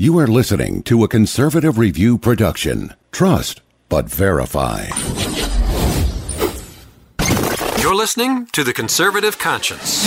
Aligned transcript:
You 0.00 0.16
are 0.20 0.28
listening 0.28 0.84
to 0.84 1.02
a 1.02 1.08
Conservative 1.08 1.76
Review 1.76 2.18
production. 2.18 2.94
Trust, 3.10 3.62
but 3.88 4.08
verify. 4.08 4.86
You're 7.82 7.96
listening 7.96 8.46
to 8.52 8.62
The 8.62 8.72
Conservative 8.72 9.40
Conscience. 9.40 10.06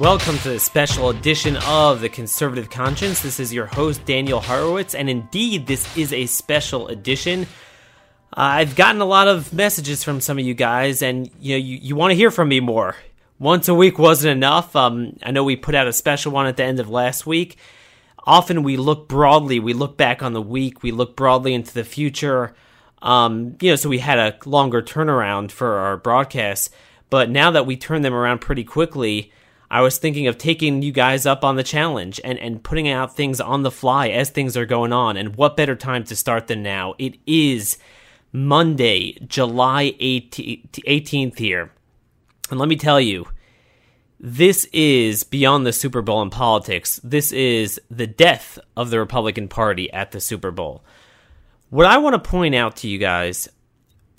Welcome 0.00 0.38
to 0.38 0.48
the 0.48 0.58
special 0.58 1.10
edition 1.10 1.58
of 1.66 2.00
The 2.00 2.08
Conservative 2.08 2.70
Conscience. 2.70 3.20
This 3.20 3.38
is 3.38 3.52
your 3.52 3.66
host, 3.66 4.02
Daniel 4.06 4.40
Horowitz, 4.40 4.94
and 4.94 5.10
indeed, 5.10 5.66
this 5.66 5.94
is 5.94 6.14
a 6.14 6.24
special 6.24 6.88
edition. 6.88 7.42
Uh, 8.32 8.64
I've 8.64 8.76
gotten 8.76 9.02
a 9.02 9.04
lot 9.04 9.28
of 9.28 9.52
messages 9.52 10.02
from 10.02 10.22
some 10.22 10.38
of 10.38 10.44
you 10.46 10.54
guys, 10.54 11.02
and 11.02 11.30
you 11.38 11.50
know, 11.54 11.58
you, 11.58 11.76
you 11.76 11.96
want 11.96 12.12
to 12.12 12.14
hear 12.14 12.30
from 12.30 12.48
me 12.48 12.60
more. 12.60 12.96
Once 13.38 13.68
a 13.68 13.74
week 13.74 13.98
wasn't 13.98 14.32
enough. 14.32 14.74
Um, 14.74 15.18
I 15.22 15.32
know 15.32 15.44
we 15.44 15.54
put 15.54 15.74
out 15.74 15.86
a 15.86 15.92
special 15.92 16.32
one 16.32 16.46
at 16.46 16.56
the 16.56 16.64
end 16.64 16.80
of 16.80 16.88
last 16.88 17.26
week. 17.26 17.58
Often 18.24 18.62
we 18.62 18.78
look 18.78 19.06
broadly, 19.06 19.60
we 19.60 19.74
look 19.74 19.98
back 19.98 20.22
on 20.22 20.32
the 20.32 20.40
week, 20.40 20.82
we 20.82 20.92
look 20.92 21.14
broadly 21.14 21.52
into 21.52 21.74
the 21.74 21.84
future. 21.84 22.54
Um, 23.02 23.54
you 23.60 23.68
know, 23.68 23.76
so 23.76 23.90
we 23.90 23.98
had 23.98 24.18
a 24.18 24.38
longer 24.48 24.80
turnaround 24.80 25.50
for 25.50 25.74
our 25.74 25.98
broadcasts. 25.98 26.70
But 27.10 27.28
now 27.28 27.50
that 27.50 27.66
we 27.66 27.76
turn 27.76 28.00
them 28.00 28.14
around 28.14 28.38
pretty 28.38 28.64
quickly, 28.64 29.30
I 29.70 29.82
was 29.82 29.98
thinking 29.98 30.26
of 30.26 30.36
taking 30.36 30.82
you 30.82 30.90
guys 30.90 31.26
up 31.26 31.44
on 31.44 31.54
the 31.54 31.62
challenge 31.62 32.20
and, 32.24 32.38
and 32.38 32.62
putting 32.62 32.88
out 32.88 33.14
things 33.14 33.40
on 33.40 33.62
the 33.62 33.70
fly 33.70 34.08
as 34.08 34.28
things 34.28 34.56
are 34.56 34.66
going 34.66 34.92
on. 34.92 35.16
And 35.16 35.36
what 35.36 35.56
better 35.56 35.76
time 35.76 36.02
to 36.04 36.16
start 36.16 36.48
than 36.48 36.62
now? 36.62 36.94
It 36.98 37.18
is 37.24 37.78
Monday, 38.32 39.12
July 39.26 39.92
18th 40.00 41.38
here. 41.38 41.70
And 42.50 42.58
let 42.58 42.68
me 42.68 42.74
tell 42.74 43.00
you, 43.00 43.28
this 44.18 44.64
is 44.72 45.22
beyond 45.22 45.64
the 45.64 45.72
Super 45.72 46.02
Bowl 46.02 46.20
in 46.20 46.30
politics. 46.30 47.00
This 47.04 47.30
is 47.30 47.80
the 47.88 48.08
death 48.08 48.58
of 48.76 48.90
the 48.90 48.98
Republican 48.98 49.46
Party 49.46 49.90
at 49.92 50.10
the 50.10 50.20
Super 50.20 50.50
Bowl. 50.50 50.84
What 51.70 51.86
I 51.86 51.98
want 51.98 52.22
to 52.22 52.30
point 52.30 52.56
out 52.56 52.74
to 52.78 52.88
you 52.88 52.98
guys, 52.98 53.48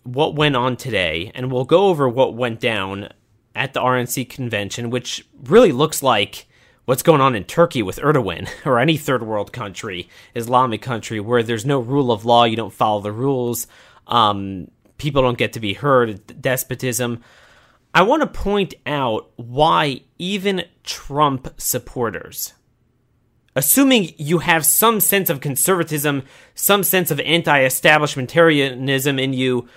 what 0.04 0.34
went 0.34 0.56
on 0.56 0.78
today, 0.78 1.32
and 1.36 1.52
we'll 1.52 1.66
go 1.66 1.88
over 1.88 2.08
what 2.08 2.36
went 2.36 2.62
down 2.62 3.10
at 3.56 3.74
the 3.74 3.82
RNC 3.82 4.30
convention, 4.30 4.90
which 4.90 5.28
really 5.44 5.72
looks 5.72 6.02
like 6.02 6.48
what's 6.86 7.04
going 7.04 7.22
on 7.22 7.36
in 7.36 7.44
Turkey 7.44 7.82
with 7.82 7.98
Erdogan 7.98 8.50
or 8.66 8.80
any 8.80 8.98
third 8.98 9.24
world 9.24 9.54
country, 9.54 10.10
Islamic 10.36 10.82
country, 10.82 11.20
where 11.20 11.44
there's 11.44 11.66
no 11.66 11.80
rule 11.80 12.12
of 12.12 12.26
law, 12.26 12.44
you 12.44 12.56
don't 12.56 12.74
follow 12.74 13.02
the 13.02 13.12
rules, 13.12 13.68
um, 14.08 14.70
people 14.98 15.22
don't 15.22 15.38
get 15.38 15.54
to 15.54 15.60
be 15.60 15.74
heard, 15.74 16.42
despotism. 16.42 17.24
I 17.94 18.04
want 18.04 18.22
to 18.22 18.28
point 18.28 18.74
out 18.86 19.32
why 19.36 20.02
even 20.18 20.64
Trump 20.84 21.54
supporters, 21.58 22.54
assuming 23.56 24.14
you 24.18 24.40
have 24.40 24.66
some 24.66 25.02
sense 25.02 25.30
of 25.30 25.42
conservatism, 25.42 26.24
some 26.56 26.84
sense 26.84 27.12
of 27.12 27.20
anti 27.20 27.62
establishmentarianism 27.62 29.22
in 29.22 29.34
you, 29.34 29.68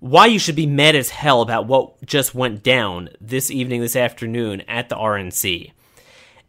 why 0.00 0.26
you 0.26 0.38
should 0.38 0.56
be 0.56 0.66
mad 0.66 0.96
as 0.96 1.10
hell 1.10 1.42
about 1.42 1.66
what 1.66 2.04
just 2.04 2.34
went 2.34 2.62
down 2.62 3.10
this 3.20 3.50
evening, 3.50 3.80
this 3.80 3.96
afternoon 3.96 4.62
at 4.62 4.88
the 4.88 4.96
RNC. 4.96 5.72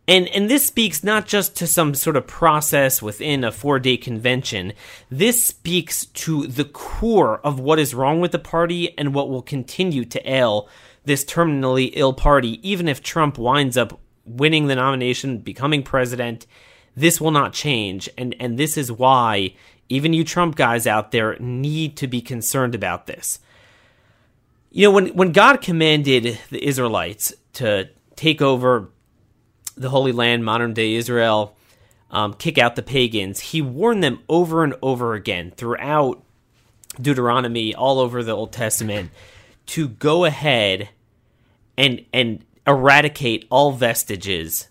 And, 0.08 0.28
and 0.30 0.50
this 0.50 0.66
speaks 0.66 1.04
not 1.04 1.28
just 1.28 1.56
to 1.58 1.68
some 1.68 1.94
sort 1.94 2.16
of 2.16 2.28
process 2.28 3.02
within 3.02 3.44
a 3.44 3.52
four 3.52 3.80
day 3.80 3.98
convention. 3.98 4.74
This 5.10 5.44
speaks 5.44 6.06
to 6.06 6.48
the 6.48 6.66
core 6.66 7.40
of 7.46 7.60
what 7.60 7.80
is 7.80 7.94
wrong 7.94 8.20
with 8.20 8.32
the 8.32 8.40
party 8.40 8.98
and 8.98 9.14
what 9.14 9.30
will 9.30 9.42
continue 9.42 10.06
to 10.06 10.30
ail 10.30 10.68
this 11.04 11.26
terminally 11.26 11.92
ill 11.94 12.14
party, 12.14 12.60
even 12.68 12.88
if 12.88 13.02
Trump 13.02 13.38
winds 13.38 13.78
up 13.78 14.00
winning 14.26 14.68
the 14.68 14.76
nomination, 14.76 15.40
becoming 15.40 15.84
president. 15.84 16.46
This 16.96 17.22
will 17.22 17.32
not 17.32 17.54
change. 17.54 18.10
And, 18.18 18.36
and 18.40 18.58
this 18.58 18.78
is 18.78 18.92
why 18.92 19.56
even 19.92 20.14
you 20.14 20.24
Trump 20.24 20.56
guys 20.56 20.88
out 20.88 21.12
there 21.12 21.38
need 21.40 21.98
to 21.98 22.08
be 22.08 22.22
concerned 22.22 22.74
about 22.74 23.08
this. 23.08 23.40
You 24.72 24.88
know, 24.88 24.92
when, 24.92 25.08
when 25.10 25.34
God 25.34 25.62
commanded 25.62 26.40
the 26.50 26.66
Israelites 26.66 27.34
to 27.54 27.90
take 28.16 28.42
over 28.42 28.90
the 29.76 29.90
Holy 29.90 30.14
Land, 30.14 30.46
modern 30.46 30.74
day 30.74 30.94
Israel, 30.94 31.58
um, 32.10 32.34
kick 32.34 32.58
out 32.58 32.78
the 32.78 32.82
pagans, 32.82 33.42
he 33.42 33.62
warned 33.62 34.02
them 34.02 34.20
over 34.30 34.64
and 34.64 34.76
over 34.82 35.14
again 35.14 35.52
throughout 35.58 36.24
Deuteronomy, 37.00 37.76
all 37.76 38.00
over 38.00 38.24
the 38.24 38.32
Old 38.32 38.54
Testament, 38.54 39.12
to 39.68 39.90
go 39.90 40.24
ahead 40.24 40.90
and 41.78 42.06
and 42.14 42.46
eradicate 42.66 43.46
all 43.50 43.72
vestiges 43.72 44.70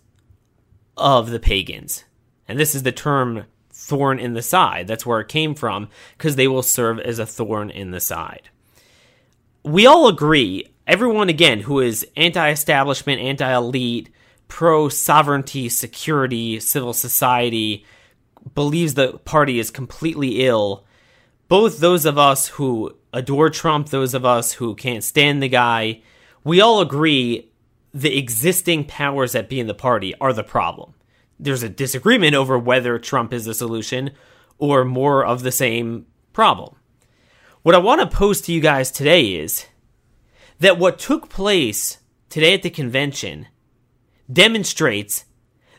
of 0.97 1.29
the 1.29 1.41
pagans. 1.41 2.05
And 2.49 2.59
this 2.59 2.75
is 2.75 2.85
the 2.85 2.93
term 2.93 3.45
thorn 3.81 4.19
in 4.19 4.35
the 4.35 4.43
side. 4.43 4.87
That's 4.87 5.07
where 5.07 5.21
it 5.21 5.29
came 5.29 5.55
from, 5.55 5.89
because 6.17 6.37
they 6.37 6.47
will 6.47 6.63
serve 6.63 7.01
as 7.01 7.19
a 7.19 7.27
thorn 7.27 7.71
in 7.71 7.91
the 7.91 8.01
side. 8.01 8.51
We 9.65 9.87
all 9.87 10.07
agree, 10.07 10.71
everyone 10.87 11.29
again 11.29 11.61
who 11.61 11.81
is 11.81 12.07
anti 12.17 12.51
establishment, 12.51 13.21
anti 13.21 13.53
elite, 13.53 14.11
pro 14.49 14.89
sovereignty, 14.89 15.69
security, 15.69 16.61
civil 16.61 16.93
society, 16.93 17.85
believes 18.55 18.95
the 18.95 19.15
party 19.25 19.59
is 19.59 19.71
completely 19.71 20.47
ill. 20.47 20.85
Both 21.49 21.81
those 21.81 22.05
of 22.05 22.17
us 22.17 22.49
who 22.49 22.97
adore 23.13 23.51
Trump, 23.51 23.89
those 23.89 24.15
of 24.15 24.25
us 24.25 24.53
who 24.53 24.75
can't 24.75 25.03
stand 25.03 25.43
the 25.43 25.49
guy, 25.49 26.03
we 26.45 26.61
all 26.61 26.81
agree 26.81 27.51
the 27.93 28.17
existing 28.17 28.85
powers 28.85 29.33
that 29.33 29.49
be 29.49 29.59
in 29.59 29.67
the 29.67 29.75
party 29.75 30.15
are 30.21 30.33
the 30.33 30.45
problem 30.45 30.95
there's 31.41 31.63
a 31.63 31.69
disagreement 31.69 32.35
over 32.35 32.59
whether 32.59 32.99
Trump 32.99 33.33
is 33.33 33.47
the 33.47 33.55
solution 33.55 34.11
or 34.59 34.85
more 34.85 35.25
of 35.25 35.43
the 35.43 35.53
same 35.53 36.07
problem. 36.33 36.77
What 37.63 37.75
I 37.75 37.79
want 37.79 38.01
to 38.01 38.17
pose 38.17 38.41
to 38.43 38.53
you 38.53 38.61
guys 38.61 38.91
today 38.91 39.35
is 39.35 39.67
that 40.59 40.79
what 40.79 40.99
took 40.99 41.29
place 41.29 41.99
today 42.29 42.55
at 42.55 42.63
the 42.63 42.71
convention 42.71 43.49
demonstrates 44.31 45.25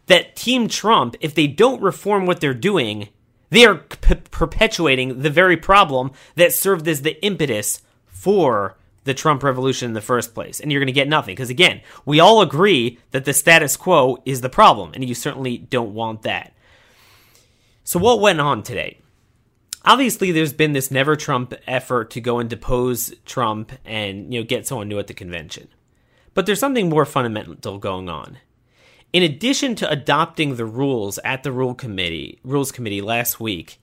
that 0.08 0.36
Team 0.36 0.68
Trump, 0.68 1.16
if 1.22 1.34
they 1.34 1.48
don't 1.48 1.82
reform 1.82 2.26
what 2.26 2.42
they're 2.42 2.54
doing, 2.54 3.10
they 3.50 3.66
are 3.66 3.76
p- 3.76 4.16
perpetuating 4.16 5.22
the 5.22 5.30
very 5.30 5.58
problem 5.58 6.12
that 6.36 6.54
served 6.54 6.88
as 6.88 7.04
the 7.04 7.24
impetus 7.24 7.82
for 8.08 8.78
the 9.04 9.14
Trump 9.14 9.44
revolution 9.44 9.88
in 9.88 9.94
the 9.94 10.02
first 10.02 10.34
place. 10.34 10.60
And 10.60 10.72
you're 10.72 10.80
going 10.82 10.88
to 10.88 10.94
get 10.94 11.08
nothing. 11.08 11.36
Because 11.36 11.50
again, 11.50 11.82
we 12.06 12.20
all 12.20 12.42
agree 12.42 13.00
that 13.12 13.26
the 13.26 13.34
status 13.34 13.76
quo 13.76 14.22
is 14.26 14.42
the 14.42 14.50
problem, 14.50 14.92
and 14.94 15.08
you 15.08 15.16
certainly 15.16 15.58
don't 15.58 15.94
want 15.94 16.24
that. 16.24 16.54
So, 17.84 18.00
what 18.00 18.22
went 18.22 18.40
on 18.40 18.64
today? 18.64 19.00
Obviously, 19.84 20.32
there's 20.32 20.54
been 20.54 20.74
this 20.74 20.92
never 20.92 21.16
Trump 21.16 21.54
effort 21.66 22.12
to 22.12 22.22
go 22.22 22.38
and 22.40 22.50
depose 22.50 23.14
Trump 23.26 23.72
and 23.84 24.32
you 24.34 24.40
know 24.40 24.46
get 24.46 24.68
someone 24.68 24.88
new 24.88 25.00
at 25.00 25.08
the 25.08 25.14
convention. 25.14 25.68
But 26.34 26.46
there's 26.46 26.60
something 26.60 26.90
more 26.90 27.06
fundamental 27.06 27.78
going 27.80 28.08
on. 28.08 28.38
In 29.12 29.24
addition 29.24 29.76
to 29.76 29.90
adopting 29.90 30.56
the 30.56 30.66
rules 30.66 31.20
at 31.26 31.44
the 31.44 31.52
rule 31.52 31.74
committee, 31.74 32.40
rules 32.44 32.72
committee 32.72 33.02
last 33.02 33.40
week, 33.40 33.82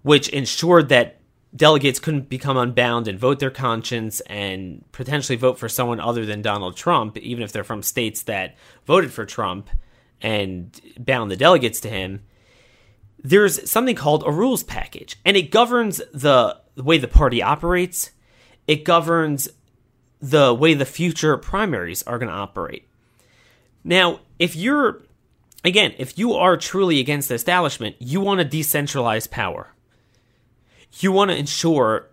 which 0.00 0.28
ensured 0.28 0.88
that 0.88 1.20
delegates 1.54 1.98
couldn't 1.98 2.28
become 2.28 2.56
unbound 2.56 3.08
and 3.08 3.18
vote 3.18 3.38
their 3.38 3.50
conscience 3.50 4.20
and 4.22 4.84
potentially 4.92 5.36
vote 5.36 5.58
for 5.58 5.68
someone 5.68 6.00
other 6.00 6.24
than 6.24 6.42
Donald 6.42 6.76
Trump, 6.76 7.16
even 7.18 7.42
if 7.42 7.52
they're 7.52 7.64
from 7.64 7.82
states 7.82 8.22
that 8.22 8.56
voted 8.86 9.12
for 9.12 9.26
Trump 9.26 9.68
and 10.20 10.80
bound 10.98 11.30
the 11.30 11.36
delegates 11.36 11.80
to 11.80 11.88
him. 11.88 12.22
There's 13.22 13.70
something 13.70 13.94
called 13.94 14.24
a 14.26 14.32
rules 14.32 14.62
package, 14.62 15.16
and 15.24 15.36
it 15.36 15.50
governs 15.50 15.98
the, 16.12 16.58
way 16.76 16.98
the 16.98 17.08
party 17.08 17.42
operates. 17.42 18.10
It 18.66 18.84
governs 18.84 19.48
the 20.20 20.54
way 20.54 20.74
the 20.74 20.86
future 20.86 21.36
primaries 21.36 22.02
are 22.04 22.18
going 22.18 22.30
to 22.30 22.34
operate. 22.34 22.88
Now, 23.84 24.20
if 24.38 24.56
you're, 24.56 25.02
again, 25.64 25.94
if 25.98 26.18
you 26.18 26.34
are 26.34 26.56
truly 26.56 26.98
against 26.98 27.28
the 27.28 27.34
establishment, 27.34 27.96
you 27.98 28.20
want 28.20 28.40
to 28.40 28.56
decentralize 28.56 29.30
power 29.30 29.72
you 31.00 31.12
want 31.12 31.30
to 31.30 31.36
ensure 31.36 32.08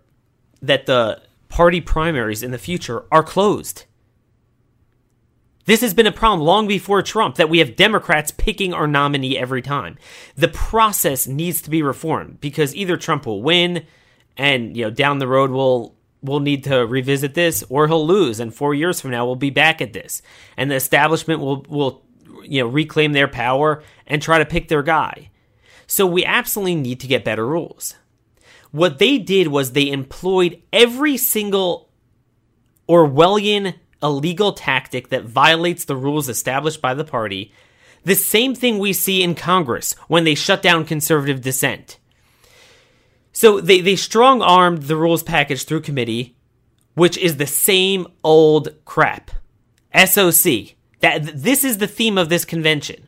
that 0.62 0.86
the 0.86 1.22
party 1.48 1.80
primaries 1.80 2.42
in 2.42 2.50
the 2.50 2.58
future 2.58 3.04
are 3.10 3.22
closed. 3.22 3.84
This 5.66 5.82
has 5.82 5.94
been 5.94 6.06
a 6.06 6.12
problem 6.12 6.40
long 6.40 6.66
before 6.66 7.02
Trump 7.02 7.36
that 7.36 7.48
we 7.48 7.58
have 7.58 7.76
Democrats 7.76 8.30
picking 8.30 8.72
our 8.72 8.86
nominee 8.86 9.38
every 9.38 9.62
time. 9.62 9.98
The 10.34 10.48
process 10.48 11.26
needs 11.26 11.62
to 11.62 11.70
be 11.70 11.82
reformed 11.82 12.40
because 12.40 12.74
either 12.74 12.96
Trump 12.96 13.26
will 13.26 13.42
win 13.42 13.86
and 14.36 14.76
you 14.76 14.84
know 14.84 14.90
down 14.90 15.18
the 15.18 15.28
road 15.28 15.50
we'll 15.50 15.94
we'll 16.22 16.40
need 16.40 16.64
to 16.64 16.86
revisit 16.86 17.34
this, 17.34 17.64
or 17.68 17.86
he'll 17.88 18.06
lose, 18.06 18.40
and 18.40 18.54
four 18.54 18.74
years 18.74 19.00
from 19.00 19.10
now 19.10 19.24
we'll 19.26 19.36
be 19.36 19.50
back 19.50 19.80
at 19.80 19.92
this, 19.92 20.22
and 20.56 20.70
the 20.70 20.74
establishment 20.74 21.40
will 21.40 21.62
will 21.68 22.02
you 22.44 22.62
know 22.62 22.68
reclaim 22.68 23.12
their 23.12 23.28
power 23.28 23.82
and 24.06 24.22
try 24.22 24.38
to 24.38 24.46
pick 24.46 24.68
their 24.68 24.82
guy. 24.82 25.30
So 25.86 26.06
we 26.06 26.24
absolutely 26.24 26.76
need 26.76 27.00
to 27.00 27.06
get 27.06 27.24
better 27.24 27.46
rules. 27.46 27.96
What 28.70 28.98
they 28.98 29.18
did 29.18 29.48
was 29.48 29.72
they 29.72 29.90
employed 29.90 30.62
every 30.72 31.16
single 31.16 31.90
Orwellian 32.88 33.74
illegal 34.02 34.52
tactic 34.52 35.08
that 35.08 35.24
violates 35.24 35.84
the 35.84 35.96
rules 35.96 36.28
established 36.28 36.80
by 36.80 36.94
the 36.94 37.04
party. 37.04 37.52
The 38.04 38.14
same 38.14 38.54
thing 38.54 38.78
we 38.78 38.92
see 38.92 39.22
in 39.22 39.34
Congress 39.34 39.94
when 40.08 40.24
they 40.24 40.34
shut 40.34 40.62
down 40.62 40.84
conservative 40.84 41.40
dissent. 41.40 41.98
So 43.32 43.60
they, 43.60 43.80
they 43.80 43.96
strong 43.96 44.42
armed 44.42 44.84
the 44.84 44.96
rules 44.96 45.22
package 45.22 45.64
through 45.64 45.82
committee, 45.82 46.36
which 46.94 47.16
is 47.18 47.36
the 47.36 47.46
same 47.46 48.06
old 48.24 48.74
crap. 48.84 49.30
SOC. 49.94 50.74
That 51.00 51.30
this 51.34 51.64
is 51.64 51.78
the 51.78 51.86
theme 51.86 52.18
of 52.18 52.28
this 52.28 52.44
convention. 52.44 53.06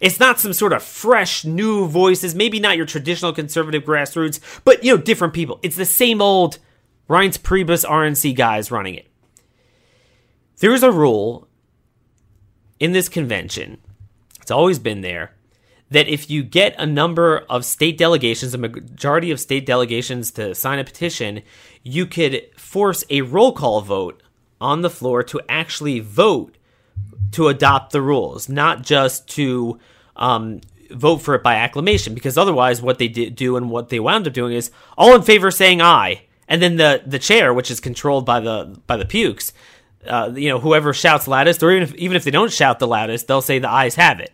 It's 0.00 0.20
not 0.20 0.40
some 0.40 0.52
sort 0.52 0.72
of 0.72 0.82
fresh 0.82 1.44
new 1.44 1.86
voices, 1.86 2.34
maybe 2.34 2.60
not 2.60 2.76
your 2.76 2.86
traditional 2.86 3.32
conservative 3.32 3.84
grassroots, 3.84 4.40
but 4.64 4.84
you 4.84 4.94
know, 4.94 5.02
different 5.02 5.34
people. 5.34 5.58
It's 5.62 5.76
the 5.76 5.84
same 5.84 6.20
old 6.20 6.58
Reince 7.08 7.38
Priebus 7.38 7.84
RNC 7.84 8.34
guys 8.36 8.70
running 8.70 8.94
it. 8.94 9.06
There 10.58 10.72
is 10.72 10.82
a 10.82 10.92
rule 10.92 11.48
in 12.80 12.92
this 12.92 13.08
convention. 13.08 13.78
It's 14.40 14.50
always 14.50 14.78
been 14.78 15.00
there 15.00 15.32
that 15.90 16.08
if 16.08 16.28
you 16.28 16.42
get 16.42 16.74
a 16.78 16.86
number 16.86 17.38
of 17.48 17.64
state 17.64 17.96
delegations, 17.96 18.54
a 18.54 18.58
majority 18.58 19.30
of 19.30 19.38
state 19.38 19.66
delegations 19.66 20.30
to 20.32 20.54
sign 20.54 20.78
a 20.78 20.84
petition, 20.84 21.42
you 21.82 22.06
could 22.06 22.42
force 22.56 23.04
a 23.08 23.22
roll 23.22 23.52
call 23.52 23.80
vote 23.80 24.22
on 24.60 24.80
the 24.80 24.90
floor 24.90 25.22
to 25.22 25.40
actually 25.48 26.00
vote 26.00 26.56
to 27.32 27.48
adopt 27.48 27.92
the 27.92 28.00
rules, 28.00 28.48
not 28.48 28.82
just 28.82 29.28
to 29.28 29.78
um, 30.16 30.60
vote 30.90 31.18
for 31.18 31.34
it 31.34 31.42
by 31.42 31.56
acclamation. 31.56 32.14
Because 32.14 32.38
otherwise, 32.38 32.80
what 32.80 32.98
they 32.98 33.08
do 33.08 33.56
and 33.56 33.70
what 33.70 33.88
they 33.88 34.00
wound 34.00 34.26
up 34.26 34.32
doing 34.32 34.54
is 34.54 34.70
all 34.96 35.14
in 35.14 35.22
favor 35.22 35.50
saying 35.50 35.82
aye, 35.82 36.22
and 36.48 36.62
then 36.62 36.76
the 36.76 37.02
the 37.06 37.18
chair, 37.18 37.52
which 37.52 37.70
is 37.70 37.80
controlled 37.80 38.24
by 38.24 38.40
the 38.40 38.78
by 38.86 38.96
the 38.96 39.04
pukes, 39.04 39.52
uh, 40.06 40.32
you 40.34 40.48
know, 40.48 40.60
whoever 40.60 40.92
shouts 40.92 41.28
loudest, 41.28 41.62
or 41.62 41.70
even 41.70 41.82
if, 41.82 41.94
even 41.96 42.16
if 42.16 42.24
they 42.24 42.30
don't 42.30 42.52
shout 42.52 42.78
the 42.78 42.86
loudest, 42.86 43.26
they'll 43.26 43.42
say 43.42 43.58
the 43.58 43.70
ayes 43.70 43.96
have 43.96 44.20
it. 44.20 44.32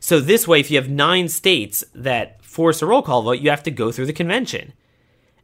So 0.00 0.20
this 0.20 0.46
way, 0.46 0.60
if 0.60 0.70
you 0.70 0.76
have 0.76 0.88
nine 0.88 1.28
states 1.28 1.84
that 1.94 2.42
force 2.44 2.80
a 2.82 2.86
roll 2.86 3.02
call 3.02 3.22
vote, 3.22 3.40
you 3.40 3.50
have 3.50 3.64
to 3.64 3.70
go 3.70 3.90
through 3.90 4.06
the 4.06 4.12
convention, 4.12 4.72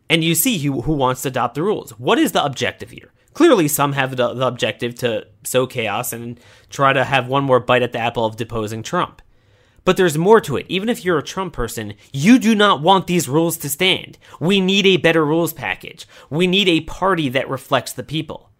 and 0.08 0.22
you 0.22 0.34
see 0.34 0.58
who 0.58 0.82
who 0.82 0.92
wants 0.92 1.22
to 1.22 1.28
adopt 1.28 1.54
the 1.54 1.62
rules. 1.62 1.90
What 1.98 2.18
is 2.18 2.32
the 2.32 2.44
objective 2.44 2.90
here? 2.90 3.10
Clearly, 3.34 3.68
some 3.68 3.92
have 3.92 4.16
the, 4.16 4.32
the 4.32 4.46
objective 4.46 4.94
to 4.96 5.26
sow 5.42 5.66
chaos 5.66 6.12
and 6.12 6.40
try 6.70 6.92
to 6.92 7.04
have 7.04 7.26
one 7.26 7.44
more 7.44 7.60
bite 7.60 7.82
at 7.82 7.92
the 7.92 7.98
apple 7.98 8.24
of 8.24 8.36
deposing 8.36 8.82
Trump. 8.82 9.20
But 9.84 9.96
there's 9.96 10.16
more 10.16 10.40
to 10.40 10.56
it. 10.56 10.66
Even 10.68 10.88
if 10.88 11.04
you're 11.04 11.18
a 11.18 11.22
Trump 11.22 11.52
person, 11.52 11.94
you 12.12 12.38
do 12.38 12.54
not 12.54 12.80
want 12.80 13.06
these 13.06 13.28
rules 13.28 13.58
to 13.58 13.68
stand. 13.68 14.18
We 14.40 14.60
need 14.60 14.86
a 14.86 14.96
better 14.96 15.24
rules 15.24 15.52
package. 15.52 16.06
We 16.30 16.46
need 16.46 16.68
a 16.68 16.80
party 16.82 17.28
that 17.28 17.50
reflects 17.50 17.92
the 17.92 18.02
people. 18.02 18.50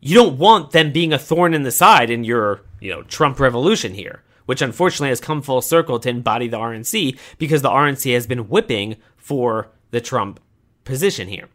You 0.00 0.14
don't 0.14 0.38
want 0.38 0.70
them 0.70 0.92
being 0.92 1.12
a 1.12 1.18
thorn 1.18 1.54
in 1.54 1.64
the 1.64 1.72
side 1.72 2.08
in 2.08 2.22
your, 2.22 2.60
you 2.80 2.90
know, 2.90 3.02
Trump 3.02 3.40
revolution 3.40 3.94
here, 3.94 4.22
which 4.46 4.62
unfortunately 4.62 5.08
has 5.08 5.20
come 5.20 5.42
full 5.42 5.60
circle 5.60 5.98
to 5.98 6.08
embody 6.08 6.46
the 6.46 6.56
RNC 6.56 7.18
because 7.36 7.62
the 7.62 7.70
RNC 7.70 8.14
has 8.14 8.26
been 8.28 8.48
whipping 8.48 8.96
for 9.16 9.72
the 9.90 10.00
Trump 10.00 10.38
position 10.84 11.26
here. 11.26 11.48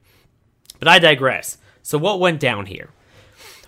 But 0.79 0.89
I 0.89 0.99
digress. 0.99 1.57
So 1.83 1.97
what 1.99 2.19
went 2.19 2.39
down 2.39 2.65
here? 2.65 2.89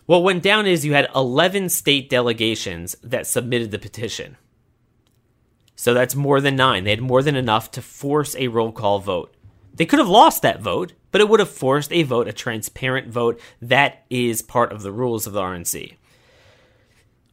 What 0.05 0.23
went 0.23 0.41
down 0.41 0.65
is 0.65 0.85
you 0.85 0.93
had 0.93 1.09
11 1.13 1.69
state 1.69 2.09
delegations 2.09 2.95
that 3.03 3.27
submitted 3.27 3.71
the 3.71 3.79
petition. 3.79 4.37
So 5.75 5.93
that's 5.93 6.15
more 6.15 6.39
than 6.41 6.55
nine. 6.55 6.83
They 6.83 6.91
had 6.91 7.01
more 7.01 7.21
than 7.21 7.35
enough 7.35 7.71
to 7.71 7.81
force 7.81 8.35
a 8.35 8.47
roll 8.47 8.71
call 8.71 8.99
vote. 8.99 9.35
They 9.73 9.85
could 9.85 9.99
have 9.99 10.07
lost 10.07 10.41
that 10.41 10.61
vote, 10.61 10.93
but 11.11 11.21
it 11.21 11.27
would 11.27 11.41
have 11.41 11.49
forced 11.49 11.91
a 11.91 12.03
vote, 12.03 12.27
a 12.27 12.33
transparent 12.33 13.09
vote. 13.09 13.39
That 13.61 14.05
is 14.09 14.41
part 14.41 14.71
of 14.71 14.83
the 14.83 14.91
rules 14.91 15.27
of 15.27 15.33
the 15.33 15.41
RNC. 15.41 15.95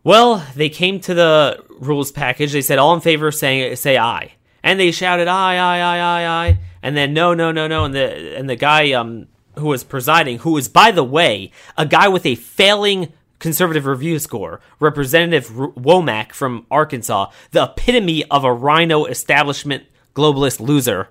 Well, 0.02 0.44
they 0.56 0.69
came 0.69 0.99
to 1.00 1.14
the 1.14 1.64
rules 1.79 2.11
package. 2.11 2.52
They 2.52 2.62
said 2.62 2.79
all 2.79 2.94
in 2.94 3.00
favor 3.00 3.31
say 3.31 3.75
say 3.76 3.96
aye. 3.96 4.32
And 4.64 4.79
they 4.79 4.90
shouted 4.90 5.29
aye, 5.29 5.56
aye, 5.56 5.81
aye, 5.81 6.00
aye, 6.00 6.26
aye. 6.26 6.58
And 6.82 6.96
then 6.96 7.14
no, 7.14 7.34
no, 7.34 7.52
no, 7.52 7.69
no. 7.69 7.84
And 7.84 7.94
the 7.94 8.37
and 8.37 8.50
the 8.50 8.56
guy 8.56 8.93
um 8.93 9.29
who 9.58 9.66
was 9.66 9.84
presiding, 9.84 10.38
who 10.38 10.52
was 10.52 10.69
by 10.69 10.90
the 10.90 11.04
way, 11.04 11.50
a 11.76 11.87
guy 11.87 12.08
with 12.08 12.26
a 12.26 12.34
failing 12.34 13.12
conservative 13.38 13.87
review 13.87 14.19
score, 14.19 14.60
Representative 14.78 15.49
Womack 15.50 16.32
from 16.32 16.64
Arkansas, 16.70 17.31
the 17.50 17.64
epitome 17.64 18.25
of 18.31 18.44
a 18.44 18.52
rhino 18.52 19.04
establishment 19.04 19.84
globalist 20.14 20.60
loser. 20.60 21.08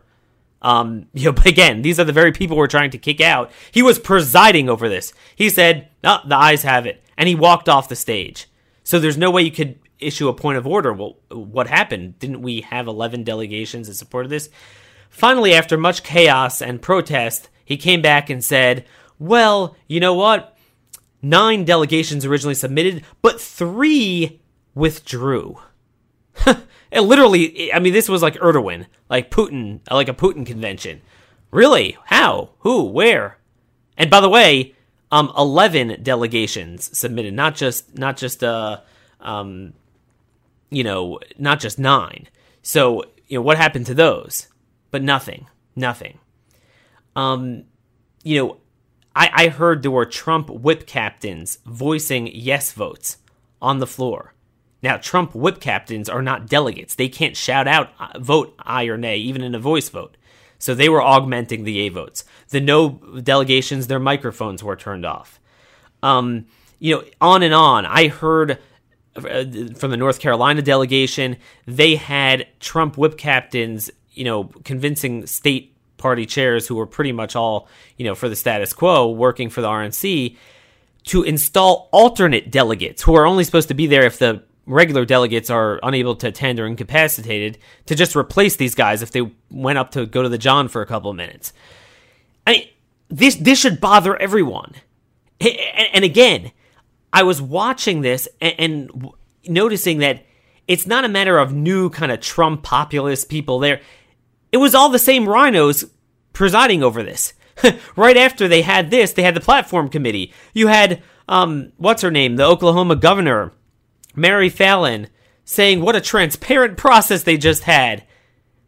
Um, 0.62 1.08
you 1.14 1.32
know, 1.32 1.38
again, 1.46 1.82
these 1.82 2.00
are 2.00 2.06
the 2.06 2.14
very 2.14 2.32
people 2.32 2.58
we're 2.58 2.68
trying 2.68 2.92
to 2.92 2.98
kick 2.98 3.22
out. 3.22 3.52
He 3.72 3.82
was 3.82 4.00
presiding 4.00 4.70
over 4.70 4.88
this. 4.88 5.14
He 5.36 5.50
said, 5.50 5.90
"No, 6.04 6.20
oh, 6.24 6.28
the 6.28 6.38
ayes 6.38 6.64
have 6.64 6.86
it," 6.86 7.04
and 7.18 7.28
he 7.28 7.36
walked 7.36 7.70
off 7.70 7.90
the 7.90 7.96
stage. 7.96 8.48
So 8.84 9.00
there's 9.00 9.18
no 9.18 9.30
way 9.30 9.44
you 9.44 9.52
could 9.52 9.78
issue 10.00 10.28
a 10.28 10.34
point 10.34 10.58
of 10.58 10.66
order. 10.66 10.94
Well, 10.94 11.18
what 11.30 11.68
happened? 11.68 12.18
Didn't 12.18 12.42
we 12.42 12.62
have 12.62 12.88
11 12.88 13.24
delegations 13.24 13.88
in 13.88 13.94
support 13.94 14.26
of 14.26 14.32
this? 14.32 14.50
Finally, 15.10 15.54
after 15.54 15.78
much 15.78 16.04
chaos 16.04 16.62
and 16.62 16.82
protest, 16.82 17.50
he 17.72 17.78
came 17.78 18.02
back 18.02 18.30
and 18.30 18.44
said, 18.44 18.86
"Well, 19.20 19.76
you 19.88 20.00
know 20.00 20.14
what? 20.14 20.52
nine 21.22 21.64
delegations 21.66 22.26
originally 22.26 22.56
submitted, 22.56 23.04
but 23.22 23.40
three 23.40 24.42
withdrew. 24.74 25.60
it 26.92 27.02
literally, 27.02 27.72
I 27.74 27.80
mean, 27.80 27.94
this 27.94 28.10
was 28.10 28.22
like 28.22 28.36
Erdogan, 28.36 28.88
like 29.10 29.32
Putin, 29.32 29.80
like 29.90 30.10
a 30.10 30.14
Putin 30.14 30.46
convention. 30.46 31.02
Really? 31.52 31.98
How? 32.06 32.52
Who? 32.60 32.86
Where? 32.86 33.38
And 33.98 34.10
by 34.10 34.22
the 34.22 34.30
way, 34.30 34.74
um, 35.12 35.32
eleven 35.38 36.02
delegations 36.02 36.98
submitted, 36.98 37.34
not 37.34 37.56
just 37.56 37.98
not 37.98 38.16
just 38.16 38.44
uh, 38.44 38.80
um, 39.20 39.74
you 40.70 40.84
know, 40.84 41.20
not 41.38 41.60
just 41.60 41.78
nine. 41.78 42.30
So 42.62 43.04
you 43.28 43.38
know 43.38 43.42
what 43.42 43.58
happened 43.58 43.86
to 43.88 43.94
those? 43.94 44.48
But 44.92 45.04
nothing, 45.04 45.48
nothing. 45.76 46.20
Um, 47.16 47.66
you 48.24 48.38
know, 48.38 48.58
I, 49.16 49.30
I 49.34 49.48
heard 49.50 49.82
there 49.82 49.92
were 49.92 50.06
Trump 50.06 50.50
whip 50.50 50.88
captains 50.88 51.60
voicing 51.66 52.28
yes 52.28 52.72
votes 52.72 53.18
on 53.62 53.80
the 53.80 53.88
floor. 53.88 54.34
Now, 54.84 54.98
Trump 54.98 55.36
whip 55.36 55.60
captains 55.60 56.10
are 56.10 56.22
not 56.22 56.48
delegates. 56.48 56.96
They 56.96 57.10
can't 57.10 57.38
shout 57.38 57.68
out 57.68 57.92
uh, 58.00 58.20
vote 58.20 58.56
aye 58.60 58.86
or 58.86 58.98
nay, 58.98 59.18
even 59.18 59.44
in 59.44 59.54
a 59.54 59.60
voice 59.60 59.90
vote. 59.90 60.18
So 60.58 60.74
they 60.76 60.90
were 60.90 61.02
augmenting 61.02 61.64
the 61.64 61.80
A 61.80 61.90
votes. 61.90 62.24
The 62.50 62.62
no 62.62 62.90
delegations, 63.24 63.88
their 63.88 64.00
microphones 64.00 64.64
were 64.64 64.76
turned 64.76 65.06
off. 65.06 65.40
Um, 66.04 66.46
you 66.80 66.96
know, 66.96 67.04
on 67.20 67.44
and 67.44 67.54
on. 67.54 67.86
I 67.86 68.08
heard 68.08 68.60
uh, 69.16 69.22
from 69.76 69.92
the 69.92 69.98
North 69.98 70.20
Carolina 70.20 70.62
delegation, 70.62 71.38
they 71.66 71.96
had 71.96 72.48
Trump 72.60 72.98
whip 72.98 73.18
captains, 73.18 73.92
you 74.12 74.24
know, 74.24 74.46
convincing 74.64 75.26
state 75.28 75.71
party 76.02 76.26
chairs 76.26 76.68
who 76.68 76.76
were 76.76 76.88
pretty 76.88 77.12
much 77.12 77.36
all, 77.36 77.68
you 77.98 78.06
know, 78.06 78.16
for 78.16 78.28
the 78.28 78.36
status 78.36 78.74
quo 78.74 79.10
working 79.10 79.50
for 79.50 79.62
the 79.62 79.68
RNC 79.68 80.36
to 81.04 81.24
install 81.24 81.90
alternate 81.92 82.52
delegates 82.52 83.02
who 83.04 83.16
are 83.16 83.26
only 83.26 83.44
supposed 83.44 83.70
to 83.70 83.74
be 83.74 83.88
there 83.88 84.04
if 84.04 84.20
the 84.20 84.44
regular 84.66 85.06
delegates 85.06 85.50
are 85.50 85.80
unable 85.84 86.16
to 86.16 86.28
attend 86.28 86.60
or 86.60 86.66
incapacitated 86.66 87.58
to 87.86 87.96
just 87.96 88.16
replace 88.16 88.56
these 88.56 88.76
guys 88.76 89.02
if 89.02 89.12
they 89.12 89.32
went 89.50 89.80
up 89.80 89.92
to 89.92 90.06
go 90.06 90.22
to 90.22 90.30
the 90.30 90.38
John 90.38 90.68
for 90.68 90.82
a 90.82 90.86
couple 90.86 91.10
of 91.10 91.18
minutes. 91.18 91.54
I 92.46 92.52
mean, 92.52 92.68
this 93.10 93.36
this 93.36 93.60
should 93.60 93.82
bother 93.82 94.16
everyone. 94.16 94.74
And, 95.94 96.06
again, 96.06 96.52
I 97.12 97.24
was 97.24 97.42
watching 97.42 98.02
this 98.02 98.28
and, 98.40 98.56
and 98.60 99.10
noticing 99.48 99.98
that 99.98 100.24
it's 100.68 100.86
not 100.86 101.04
a 101.04 101.10
matter 101.10 101.40
of 101.40 101.52
new 101.52 101.90
kind 101.90 102.12
of 102.12 102.22
Trump 102.22 102.62
populist 102.62 103.28
people 103.28 103.58
there. 103.58 103.82
It 104.52 104.58
was 104.58 104.76
all 104.76 104.90
the 104.90 105.00
same 105.00 105.28
rhinos 105.28 105.86
presiding 106.34 106.84
over 106.84 107.04
this. 107.04 107.34
right 107.96 108.18
after 108.18 108.48
they 108.48 108.62
had 108.62 108.92
this, 108.92 109.14
they 109.14 109.24
had 109.24 109.36
the 109.36 109.42
platform 109.42 109.90
committee. 109.90 110.34
You 110.54 110.68
had 110.68 111.02
um, 111.28 111.72
what's 111.78 112.02
her 112.02 112.12
name, 112.12 112.36
the 112.36 112.46
Oklahoma 112.46 112.96
governor, 112.96 113.54
Mary 114.16 114.50
Fallin, 114.50 115.08
saying 115.46 115.82
what 115.82 115.96
a 115.96 116.02
transparent 116.02 116.78
process 116.78 117.24
they 117.24 117.38
just 117.38 117.64
had. 117.64 118.06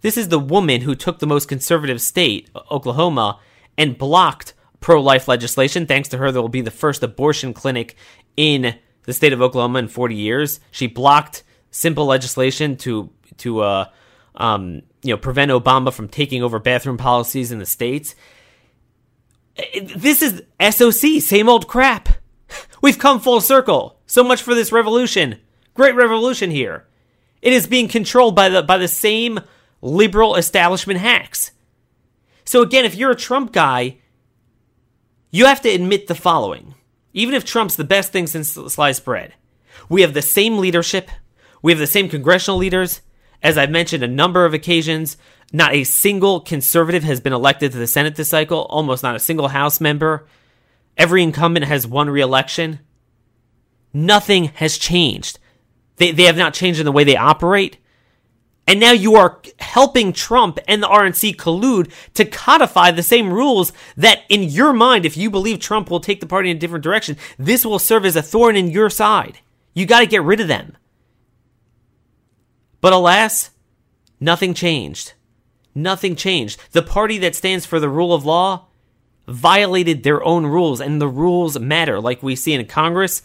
This 0.01 0.17
is 0.17 0.29
the 0.29 0.39
woman 0.39 0.81
who 0.81 0.95
took 0.95 1.19
the 1.19 1.27
most 1.27 1.47
conservative 1.47 2.01
state, 2.01 2.49
Oklahoma, 2.71 3.39
and 3.77 3.97
blocked 3.97 4.53
pro-life 4.79 5.27
legislation. 5.27 5.85
Thanks 5.85 6.09
to 6.09 6.17
her, 6.17 6.31
there 6.31 6.41
will 6.41 6.49
be 6.49 6.61
the 6.61 6.71
first 6.71 7.03
abortion 7.03 7.53
clinic 7.53 7.95
in 8.35 8.75
the 9.03 9.13
state 9.13 9.33
of 9.33 9.41
Oklahoma 9.41 9.79
in 9.79 9.87
40 9.87 10.15
years. 10.15 10.59
She 10.71 10.87
blocked 10.87 11.43
simple 11.71 12.05
legislation 12.05 12.77
to 12.77 13.09
to 13.37 13.61
uh, 13.61 13.85
um, 14.35 14.83
you 15.03 15.13
know, 15.13 15.17
prevent 15.17 15.51
Obama 15.51 15.93
from 15.93 16.07
taking 16.07 16.41
over 16.41 16.60
bathroom 16.60 16.98
policies 16.98 17.51
in 17.51 17.60
the 17.60 17.65
states. 17.65 18.15
This 19.95 20.22
is 20.22 20.41
SOC, 20.60 21.22
same 21.22 21.48
old 21.48 21.67
crap. 21.67 22.10
We've 22.81 22.98
come 22.98 23.19
full 23.19 23.41
circle. 23.41 24.00
So 24.07 24.24
much 24.24 24.41
for 24.41 24.55
this 24.55 24.72
revolution. 24.72 25.39
Great 25.74 25.95
revolution 25.95 26.51
here. 26.51 26.88
It 27.41 27.53
is 27.53 27.67
being 27.67 27.88
controlled 27.88 28.36
by 28.36 28.50
the 28.50 28.63
by 28.63 28.77
the 28.77 28.88
same 28.88 29.39
liberal 29.81 30.36
establishment 30.36 31.00
hacks. 31.00 31.51
So 32.45 32.62
again, 32.62 32.86
if 32.86 32.95
you're 32.95 33.12
a 33.12 33.15
Trump 33.15 33.51
guy, 33.51 33.98
you 35.29 35.45
have 35.45 35.62
to 35.62 35.69
admit 35.69 36.07
the 36.07 36.15
following. 36.15 36.75
Even 37.12 37.36
if 37.36 37.45
Trump's 37.45 37.75
the 37.75 37.83
best 37.83 38.12
thing 38.12 38.27
since 38.27 38.51
sliced 38.51 39.05
bread, 39.05 39.33
we 39.89 40.01
have 40.01 40.13
the 40.13 40.22
same 40.22 40.57
leadership, 40.57 41.10
we 41.62 41.72
have 41.72 41.79
the 41.79 41.88
same 41.88 42.10
congressional 42.10 42.57
leaders. 42.57 43.01
As 43.43 43.57
I've 43.57 43.69
mentioned 43.69 44.03
a 44.03 44.07
number 44.07 44.45
of 44.45 44.53
occasions, 44.53 45.17
not 45.51 45.73
a 45.73 45.83
single 45.83 46.39
conservative 46.39 47.03
has 47.03 47.19
been 47.19 47.33
elected 47.33 47.73
to 47.73 47.77
the 47.77 47.85
Senate 47.85 48.15
this 48.15 48.29
cycle, 48.29 48.62
almost 48.69 49.03
not 49.03 49.17
a 49.17 49.19
single 49.19 49.50
House 49.50 49.81
member. 49.81 50.25
Every 50.97 51.21
incumbent 51.21 51.65
has 51.65 51.85
won 51.85 52.09
re 52.09 52.21
election. 52.21 52.79
Nothing 53.93 54.45
has 54.55 54.77
changed. 54.77 55.39
They, 55.97 56.12
they 56.12 56.23
have 56.23 56.38
not 56.38 56.53
changed 56.53 56.79
in 56.79 56.85
the 56.85 56.91
way 56.91 57.03
they 57.03 57.17
operate. 57.17 57.77
And 58.65 58.79
now 58.79 58.93
you 58.93 59.15
are 59.15 59.41
helping 59.59 60.13
Trump 60.13 60.57
and 60.67 60.81
the 60.81 60.88
RNC 60.88 61.35
collude 61.35 61.91
to 62.13 62.23
codify 62.23 62.91
the 62.91 63.03
same 63.03 63.31
rules 63.31 63.73
that, 63.97 64.21
in 64.29 64.43
your 64.43 64.71
mind, 64.71 65.05
if 65.05 65.17
you 65.17 65.29
believe 65.29 65.59
Trump 65.59 65.91
will 65.91 66.00
take 66.00 66.21
the 66.21 66.25
party 66.25 66.50
in 66.50 66.55
a 66.57 66.59
different 66.59 66.83
direction, 66.83 67.17
this 67.38 67.65
will 67.65 67.77
serve 67.77 68.05
as 68.05 68.15
a 68.15 68.21
thorn 68.21 68.55
in 68.55 68.71
your 68.71 68.89
side. 68.89 69.39
You 69.73 69.85
got 69.85 70.00
to 70.00 70.05
get 70.05 70.23
rid 70.23 70.39
of 70.39 70.47
them. 70.47 70.77
But 72.83 72.91
alas, 72.91 73.51
nothing 74.19 74.53
changed. 74.53 75.13
Nothing 75.73 76.17
changed. 76.17 76.59
The 76.73 76.81
party 76.81 77.17
that 77.19 77.33
stands 77.33 77.65
for 77.65 77.79
the 77.79 77.87
rule 77.87 78.13
of 78.13 78.25
law 78.25 78.65
violated 79.25 80.03
their 80.03 80.21
own 80.21 80.45
rules, 80.45 80.81
and 80.81 80.99
the 80.99 81.07
rules 81.07 81.57
matter, 81.57 82.01
like 82.01 82.21
we 82.21 82.35
see 82.35 82.51
in 82.51 82.65
Congress, 82.65 83.21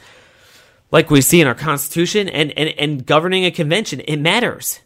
like 0.93 1.11
we 1.11 1.21
see 1.21 1.41
in 1.41 1.49
our 1.49 1.57
Constitution, 1.57 2.29
and, 2.29 2.57
and, 2.57 2.69
and 2.79 3.05
governing 3.05 3.45
a 3.45 3.51
convention. 3.51 3.99
It 4.03 4.19
matters. 4.19 4.79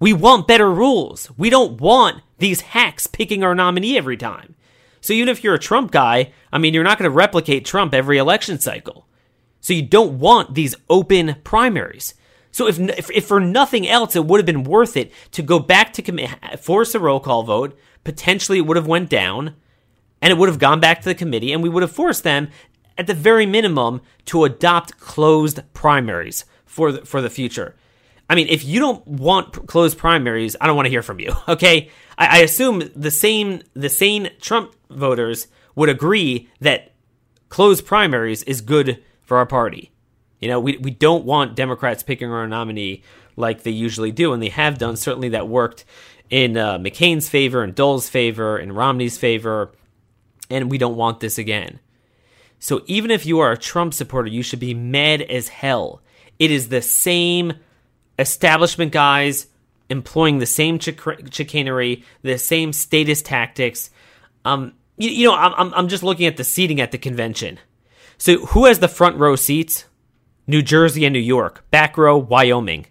We 0.00 0.14
want 0.14 0.48
better 0.48 0.72
rules. 0.72 1.30
We 1.36 1.50
don't 1.50 1.78
want 1.78 2.22
these 2.38 2.62
hacks 2.62 3.06
picking 3.06 3.44
our 3.44 3.54
nominee 3.54 3.98
every 3.98 4.16
time. 4.16 4.54
So 5.02 5.12
even 5.12 5.28
if 5.28 5.44
you're 5.44 5.56
a 5.56 5.58
Trump 5.58 5.90
guy, 5.90 6.32
I 6.50 6.56
mean, 6.56 6.72
you're 6.72 6.82
not 6.82 6.96
going 6.96 7.10
to 7.10 7.14
replicate 7.14 7.66
Trump 7.66 7.92
every 7.92 8.16
election 8.16 8.58
cycle. 8.58 9.06
So 9.60 9.74
you 9.74 9.82
don't 9.82 10.18
want 10.18 10.54
these 10.54 10.74
open 10.88 11.36
primaries. 11.44 12.14
So 12.58 12.66
if, 12.66 12.80
if, 12.80 13.08
if 13.12 13.24
for 13.24 13.38
nothing 13.38 13.86
else, 13.86 14.16
it 14.16 14.24
would 14.24 14.40
have 14.40 14.44
been 14.44 14.64
worth 14.64 14.96
it 14.96 15.12
to 15.30 15.42
go 15.44 15.60
back 15.60 15.92
to 15.92 16.56
force 16.56 16.92
a 16.92 16.98
roll 16.98 17.20
call 17.20 17.44
vote. 17.44 17.78
Potentially, 18.02 18.58
it 18.58 18.62
would 18.62 18.76
have 18.76 18.88
went 18.88 19.08
down, 19.08 19.54
and 20.20 20.32
it 20.32 20.38
would 20.38 20.48
have 20.48 20.58
gone 20.58 20.80
back 20.80 21.00
to 21.00 21.08
the 21.08 21.14
committee, 21.14 21.52
and 21.52 21.62
we 21.62 21.68
would 21.68 21.84
have 21.84 21.92
forced 21.92 22.24
them, 22.24 22.48
at 22.98 23.06
the 23.06 23.14
very 23.14 23.46
minimum, 23.46 24.00
to 24.24 24.42
adopt 24.42 24.98
closed 24.98 25.60
primaries 25.72 26.46
for 26.66 26.90
the, 26.90 27.06
for 27.06 27.20
the 27.20 27.30
future. 27.30 27.76
I 28.28 28.34
mean, 28.34 28.48
if 28.48 28.64
you 28.64 28.80
don't 28.80 29.06
want 29.06 29.68
closed 29.68 29.96
primaries, 29.96 30.56
I 30.60 30.66
don't 30.66 30.74
want 30.74 30.86
to 30.86 30.90
hear 30.90 31.04
from 31.04 31.20
you. 31.20 31.34
Okay, 31.48 31.90
I, 32.18 32.38
I 32.38 32.42
assume 32.42 32.90
the 32.96 33.12
same 33.12 33.62
the 33.74 33.88
sane 33.88 34.30
Trump 34.40 34.74
voters 34.90 35.46
would 35.76 35.90
agree 35.90 36.48
that 36.60 36.92
closed 37.50 37.86
primaries 37.86 38.42
is 38.42 38.62
good 38.62 39.00
for 39.22 39.36
our 39.36 39.46
party. 39.46 39.92
You 40.40 40.48
know, 40.48 40.60
we 40.60 40.76
we 40.78 40.90
don't 40.90 41.24
want 41.24 41.56
Democrats 41.56 42.02
picking 42.02 42.30
our 42.30 42.46
nominee 42.46 43.02
like 43.36 43.62
they 43.62 43.70
usually 43.70 44.12
do, 44.12 44.32
and 44.32 44.42
they 44.42 44.50
have 44.50 44.78
done. 44.78 44.96
Certainly, 44.96 45.30
that 45.30 45.48
worked 45.48 45.84
in 46.30 46.56
uh, 46.56 46.78
McCain's 46.78 47.28
favor, 47.28 47.64
in 47.64 47.72
Dole's 47.72 48.08
favor, 48.08 48.58
in 48.58 48.72
Romney's 48.72 49.18
favor, 49.18 49.72
and 50.50 50.70
we 50.70 50.78
don't 50.78 50.96
want 50.96 51.20
this 51.20 51.38
again. 51.38 51.80
So 52.58 52.82
even 52.86 53.10
if 53.10 53.24
you 53.24 53.38
are 53.40 53.52
a 53.52 53.58
Trump 53.58 53.94
supporter, 53.94 54.28
you 54.28 54.42
should 54.42 54.60
be 54.60 54.74
mad 54.74 55.22
as 55.22 55.48
hell. 55.48 56.02
It 56.38 56.50
is 56.50 56.68
the 56.68 56.82
same 56.82 57.54
establishment 58.18 58.92
guys 58.92 59.46
employing 59.88 60.38
the 60.38 60.46
same 60.46 60.78
chic- 60.78 61.00
chicanery, 61.32 62.04
the 62.22 62.38
same 62.38 62.72
status 62.72 63.22
tactics. 63.22 63.90
Um, 64.44 64.74
you, 64.96 65.10
you 65.10 65.28
know, 65.28 65.34
I'm, 65.34 65.72
I'm 65.72 65.88
just 65.88 66.02
looking 66.02 66.26
at 66.26 66.36
the 66.36 66.44
seating 66.44 66.80
at 66.80 66.90
the 66.90 66.98
convention. 66.98 67.58
So 68.18 68.46
who 68.46 68.66
has 68.66 68.80
the 68.80 68.88
front 68.88 69.16
row 69.16 69.36
seats? 69.36 69.84
New 70.48 70.62
Jersey 70.62 71.04
and 71.04 71.12
New 71.12 71.20
York. 71.20 71.70
Back 71.70 71.96
row, 71.96 72.16
Wyoming. 72.18 72.86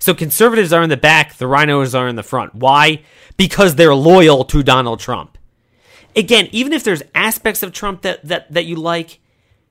So 0.00 0.12
conservatives 0.12 0.72
are 0.72 0.82
in 0.82 0.90
the 0.90 0.96
back, 0.96 1.36
the 1.36 1.46
rhinos 1.46 1.94
are 1.94 2.08
in 2.08 2.16
the 2.16 2.22
front. 2.22 2.54
Why? 2.54 3.02
Because 3.36 3.76
they're 3.76 3.94
loyal 3.94 4.44
to 4.46 4.62
Donald 4.62 4.98
Trump. 4.98 5.38
Again, 6.16 6.48
even 6.50 6.72
if 6.72 6.82
there's 6.82 7.02
aspects 7.14 7.62
of 7.62 7.72
Trump 7.72 8.02
that, 8.02 8.24
that, 8.26 8.50
that 8.52 8.64
you 8.64 8.76
like, 8.76 9.20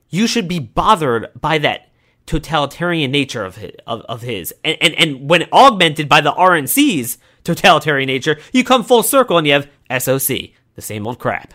you 0.08 0.26
should 0.26 0.48
be 0.48 0.58
bothered 0.58 1.28
by 1.38 1.58
that 1.58 1.90
totalitarian 2.26 3.10
nature 3.10 3.44
of 3.44 3.56
his, 3.56 3.72
of, 3.86 4.00
of 4.02 4.22
his. 4.22 4.54
And, 4.64 4.78
and, 4.80 4.94
and 4.94 5.28
when 5.28 5.48
augmented 5.52 6.08
by 6.08 6.20
the 6.20 6.32
RNC's 6.32 7.18
totalitarian 7.44 8.06
nature, 8.06 8.38
you 8.52 8.64
come 8.64 8.84
full 8.84 9.02
circle 9.02 9.36
and 9.36 9.46
you 9.46 9.52
have 9.52 9.68
SOC, 10.02 10.50
the 10.74 10.82
same 10.82 11.06
old 11.06 11.18
crap, 11.18 11.52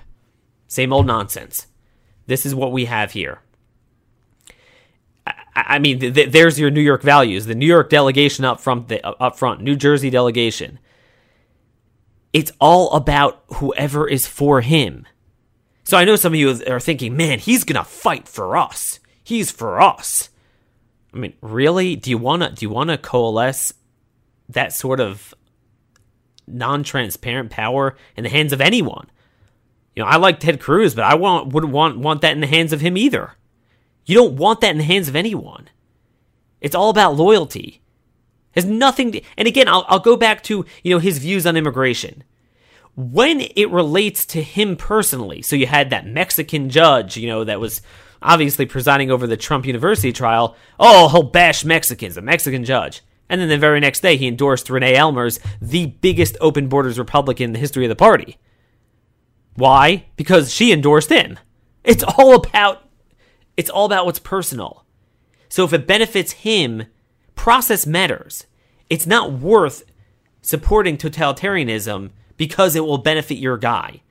same 0.67 0.93
old 0.93 1.07
nonsense. 1.07 1.67
This 2.27 2.45
is 2.45 2.53
what 2.53 2.71
we 2.71 2.85
have 2.85 3.11
here. 3.13 3.39
I, 5.55 5.79
mean, 5.79 5.99
th- 5.99 6.13
th- 6.13 6.31
there's 6.31 6.59
your 6.59 6.69
New 6.69 6.81
York 6.81 7.01
values. 7.01 7.45
The 7.45 7.55
New 7.55 7.65
York 7.65 7.89
delegation 7.89 8.43
up 8.43 8.59
front, 8.59 8.89
the, 8.89 9.05
uh, 9.05 9.13
up 9.19 9.37
front, 9.37 9.61
New 9.61 9.75
Jersey 9.75 10.09
delegation. 10.09 10.79
It's 12.33 12.51
all 12.59 12.91
about 12.91 13.43
whoever 13.55 14.07
is 14.07 14.27
for 14.27 14.61
him. 14.61 15.05
So 15.85 15.97
I 15.97 16.03
know 16.03 16.17
some 16.17 16.33
of 16.33 16.39
you 16.39 16.59
are 16.67 16.79
thinking, 16.79 17.15
man, 17.15 17.39
he's 17.39 17.63
gonna 17.63 17.83
fight 17.83 18.27
for 18.27 18.57
us. 18.57 18.99
He's 19.23 19.51
for 19.51 19.79
us. 19.79 20.29
I 21.13 21.17
mean, 21.17 21.33
really? 21.41 21.95
Do 21.95 22.09
you 22.09 22.17
wanna 22.17 22.51
do 22.51 22.65
you 22.65 22.69
wanna 22.69 22.97
coalesce 22.97 23.73
that 24.49 24.73
sort 24.73 24.99
of 24.99 25.33
non-transparent 26.47 27.49
power 27.51 27.95
in 28.17 28.23
the 28.23 28.29
hands 28.29 28.51
of 28.51 28.59
anyone? 28.59 29.09
You 29.95 30.03
know, 30.03 30.09
I 30.09 30.17
like 30.17 30.41
Ted 30.41 30.59
Cruz, 30.59 30.93
but 30.93 31.05
I 31.05 31.15
want 31.15 31.53
wouldn't 31.53 31.71
want 31.71 31.99
want 31.99 32.21
that 32.21 32.33
in 32.33 32.41
the 32.41 32.47
hands 32.47 32.73
of 32.73 32.81
him 32.81 32.97
either. 32.97 33.31
You 34.05 34.15
don't 34.15 34.35
want 34.35 34.61
that 34.61 34.71
in 34.71 34.77
the 34.77 34.83
hands 34.83 35.07
of 35.07 35.15
anyone. 35.15 35.69
It's 36.61 36.75
all 36.75 36.89
about 36.89 37.15
loyalty. 37.15 37.81
It 38.53 38.63
has 38.63 38.65
nothing 38.65 39.11
to, 39.13 39.21
and 39.37 39.47
again, 39.47 39.67
I'll, 39.67 39.85
I'll 39.87 39.99
go 39.99 40.15
back 40.15 40.43
to, 40.43 40.65
you 40.83 40.93
know, 40.93 40.99
his 40.99 41.17
views 41.17 41.45
on 41.45 41.57
immigration. 41.57 42.23
When 42.95 43.41
it 43.41 43.69
relates 43.71 44.25
to 44.27 44.41
him 44.41 44.77
personally, 44.77 45.41
so 45.41 45.55
you 45.55 45.67
had 45.67 45.89
that 45.89 46.07
Mexican 46.07 46.69
judge, 46.69 47.17
you 47.17 47.27
know, 47.27 47.43
that 47.43 47.59
was 47.59 47.81
obviously 48.21 48.65
presiding 48.65 49.11
over 49.11 49.27
the 49.27 49.35
Trump 49.35 49.65
University 49.65 50.13
trial. 50.13 50.55
Oh, 50.79 51.09
he'll 51.09 51.23
bash 51.23 51.65
Mexicans, 51.65 52.15
a 52.15 52.21
Mexican 52.21 52.63
judge. 52.63 53.01
And 53.27 53.41
then 53.41 53.49
the 53.49 53.57
very 53.57 53.79
next 53.79 54.01
day, 54.01 54.17
he 54.17 54.27
endorsed 54.27 54.69
Renee 54.69 54.95
Ellmers, 54.95 55.39
the 55.59 55.87
biggest 55.87 56.37
open 56.39 56.67
borders 56.67 56.99
Republican 56.99 57.45
in 57.45 57.53
the 57.53 57.59
history 57.59 57.83
of 57.85 57.89
the 57.89 57.95
party. 57.95 58.37
Why? 59.55 60.05
Because 60.15 60.53
she 60.53 60.71
endorsed 60.71 61.09
him. 61.09 61.39
It's 61.83 62.03
all 62.03 62.35
about 62.35 62.84
it's 63.57 63.69
all 63.69 63.85
about 63.85 64.05
what's 64.05 64.19
personal. 64.19 64.85
So 65.49 65.63
if 65.63 65.73
it 65.73 65.87
benefits 65.87 66.31
him, 66.33 66.85
process 67.35 67.85
matters. 67.85 68.45
It's 68.89 69.07
not 69.07 69.33
worth 69.33 69.83
supporting 70.41 70.97
totalitarianism 70.97 72.11
because 72.37 72.75
it 72.75 72.85
will 72.85 72.97
benefit 72.97 73.35
your 73.35 73.57
guy. 73.57 74.01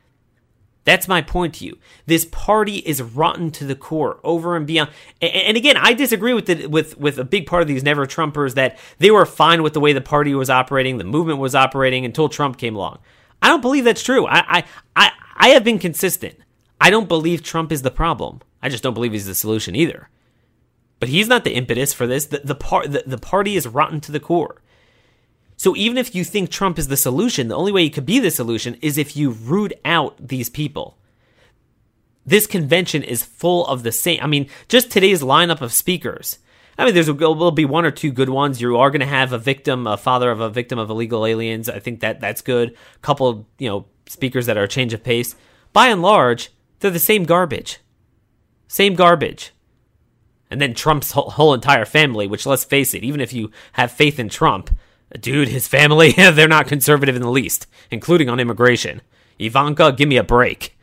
That's 0.85 1.09
my 1.09 1.23
point 1.23 1.55
to 1.55 1.65
you. 1.65 1.79
This 2.05 2.27
party 2.27 2.77
is 2.77 3.01
rotten 3.01 3.51
to 3.53 3.65
the 3.65 3.75
core, 3.75 4.21
over 4.23 4.55
and 4.55 4.67
beyond. 4.67 4.91
And, 5.23 5.57
again, 5.57 5.79
I 5.79 5.95
disagree 5.95 6.35
with 6.35 6.45
the, 6.45 6.67
with 6.67 6.99
with 6.99 7.19
a 7.19 7.25
big 7.25 7.47
part 7.47 7.63
of 7.63 7.69
these 7.69 7.83
never 7.83 8.07
Trumpers 8.07 8.55
that 8.55 8.79
they 8.99 9.11
were 9.11 9.25
fine 9.25 9.63
with 9.63 9.73
the 9.73 9.81
way 9.81 9.95
the 9.95 10.03
party 10.03 10.35
was 10.35 10.51
operating, 10.51 10.99
the 10.99 11.05
movement 11.05 11.39
was 11.39 11.55
operating 11.55 12.05
until 12.05 12.29
Trump 12.29 12.59
came 12.59 12.77
along. 12.77 12.99
I 13.41 13.49
don't 13.49 13.63
believe 13.63 13.85
that's 13.85 14.03
true. 14.03 14.27
I 14.27 14.59
I 14.59 14.65
I, 14.95 15.11
I 15.37 15.49
have 15.51 15.65
been 15.65 15.79
consistent. 15.79 16.39
I 16.81 16.91
don't 16.91 17.09
believe 17.09 17.43
Trump 17.43 17.73
is 17.73 17.81
the 17.81 17.91
problem. 17.91 18.43
I 18.65 18.71
just 18.71 18.83
don't 18.83 18.95
believe 18.95 19.13
he's 19.13 19.27
the 19.27 19.35
solution 19.35 19.77
either. 19.77 20.09
But 20.99 21.11
he's 21.11 21.29
not 21.29 21.45
the 21.45 21.55
impetus 21.55 21.93
for 21.93 22.07
this. 22.07 22.27
The 22.27 22.41
the, 22.43 22.55
par- 22.55 22.89
the, 22.89 23.05
the 23.07 23.19
party 23.19 23.57
is 23.57 23.69
rotten 23.69 24.01
to 24.01 24.13
the 24.13 24.19
core. 24.19 24.63
So 25.57 25.77
even 25.77 25.99
if 25.99 26.15
you 26.15 26.25
think 26.25 26.51
Trump 26.51 26.79
is 26.79 26.89
the 26.89 26.97
solution, 26.97 27.49
the 27.49 27.57
only 27.57 27.73
way 27.73 27.83
he 27.83 27.91
could 27.91 28.07
be 28.07 28.19
the 28.19 28.31
solution 28.31 28.77
is 28.81 28.99
if 28.99 29.17
you 29.17 29.31
root 29.31 29.73
out 29.85 30.17
these 30.19 30.49
people. 30.49 30.99
This 32.27 32.47
convention 32.47 33.03
is 33.03 33.23
full 33.23 33.67
of 33.67 33.83
the 33.83 33.93
same. 33.93 34.19
I 34.23 34.27
mean, 34.27 34.49
just 34.67 34.91
today's 34.91 35.23
lineup 35.23 35.61
of 35.61 35.73
speakers. 35.73 36.39
I 36.79 36.85
mean, 36.85 36.95
there's 36.95 37.11
will 37.11 37.51
be 37.51 37.67
one 37.67 37.85
or 37.85 37.91
two 37.91 38.11
good 38.11 38.31
ones. 38.31 38.61
You 38.61 38.79
are 38.79 38.91
going 38.91 39.01
to 39.01 39.07
have 39.07 39.33
a 39.33 39.39
victim, 39.39 39.87
a 39.87 39.97
father 39.97 40.31
of 40.31 40.41
a 40.41 40.51
victim 40.51 40.79
of 40.79 40.91
illegal 40.91 41.25
aliens. 41.25 41.69
I 41.69 41.79
think 41.79 42.01
that 42.01 42.21
that's 42.21 42.41
good. 42.41 42.71
A 42.71 42.99
couple, 43.01 43.47
you 43.59 43.69
know, 43.69 43.87
speakers 44.09 44.47
that 44.47 44.57
are 44.57 44.65
a 44.65 44.69
change 44.69 44.93
of 44.93 45.05
pace. 45.05 45.37
By 45.73 45.89
and 45.89 46.03
large, 46.03 46.51
they're 46.81 46.91
the 46.91 46.99
same 46.99 47.25
garbage. 47.25 47.79
Same 48.69 48.95
garbage. 48.95 49.53
And 50.51 50.61
then 50.61 50.75
Trump's 50.75 51.13
whole, 51.13 51.31
whole 51.31 51.55
entire 51.55 51.85
family, 51.85 52.27
which 52.27 52.47
let's 52.47 52.65
face 52.65 52.95
it, 52.95 53.03
even 53.03 53.21
if 53.21 53.33
you 53.33 53.51
have 53.73 53.91
faith 53.91 54.19
in 54.19 54.29
Trump, 54.29 54.71
Dude, 55.21 55.49
his 55.49 55.69
family, 55.69 56.13
they're 56.17 56.49
not 56.49 56.67
conservative 56.67 57.17
in 57.17 57.23
the 57.23 57.31
least, 57.31 57.67
including 57.91 58.29
on 58.29 58.41
immigration. 58.41 59.03
Ivanka, 59.39 59.93
give 59.93 60.09
me 60.09 60.17
a 60.17 60.25
break. 60.25 60.77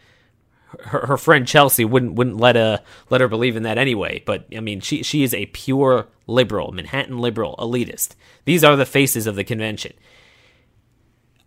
her, 0.85 1.07
her 1.07 1.17
friend 1.17 1.47
Chelsea 1.47 1.85
wouldn't 1.85 2.13
wouldn't 2.13 2.37
let 2.37 2.55
a 2.55 2.81
let 3.09 3.21
her 3.21 3.27
believe 3.27 3.55
in 3.55 3.63
that 3.63 3.77
anyway. 3.77 4.23
But 4.25 4.45
I 4.55 4.59
mean, 4.59 4.79
she 4.79 5.03
she 5.03 5.23
is 5.23 5.33
a 5.33 5.47
pure 5.47 6.07
liberal, 6.27 6.71
Manhattan 6.71 7.19
liberal, 7.19 7.55
elitist. 7.59 8.15
These 8.45 8.63
are 8.63 8.75
the 8.75 8.85
faces 8.85 9.27
of 9.27 9.35
the 9.35 9.43
convention. 9.43 9.93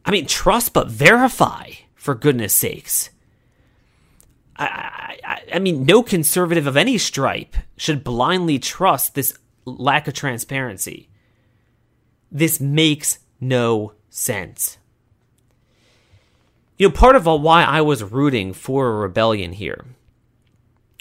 I 0.05 0.11
mean, 0.11 0.27
trust 0.27 0.75
but 0.75 0.89
verify, 0.89 1.71
for 1.95 2.15
goodness 2.15 2.53
sakes. 2.53 3.11
I, 4.57 5.19
I, 5.25 5.43
I 5.55 5.59
mean, 5.59 5.85
no 5.85 6.03
conservative 6.03 6.67
of 6.67 6.77
any 6.77 6.99
stripe 6.99 7.57
should 7.77 8.05
blindly 8.05 8.59
trust 8.59 9.15
this 9.15 9.37
lack 9.65 10.07
of 10.07 10.15
transparency. 10.15 11.09
This 12.31 12.61
makes 12.61 13.19
no 13.41 13.93
sense. 14.11 14.79
You 16.77 16.89
know, 16.89 16.95
part 16.95 17.17
of 17.17 17.27
why 17.27 17.63
I 17.63 17.81
was 17.81 18.03
rooting 18.03 18.53
for 18.53 18.89
a 18.89 18.97
rebellion 18.97 19.53
here 19.53 19.85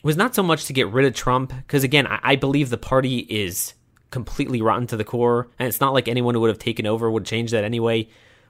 was 0.03 0.17
not 0.17 0.35
so 0.35 0.43
much 0.43 0.65
to 0.65 0.73
get 0.73 0.89
rid 0.89 1.05
of 1.05 1.13
Trump, 1.13 1.53
because 1.55 1.83
again, 1.83 2.05
I, 2.05 2.19
I 2.23 2.35
believe 2.35 2.69
the 2.69 2.77
party 2.77 3.19
is 3.19 3.73
completely 4.11 4.61
rotten 4.61 4.85
to 4.87 4.97
the 4.97 5.03
core, 5.03 5.49
and 5.57 5.67
it's 5.67 5.81
not 5.81 5.93
like 5.93 6.07
anyone 6.07 6.35
who 6.35 6.41
would 6.41 6.49
have 6.49 6.59
taken 6.59 6.85
over 6.85 7.09
would 7.09 7.25
change 7.25 7.51
that 7.51 7.63
anyway. 7.63 8.07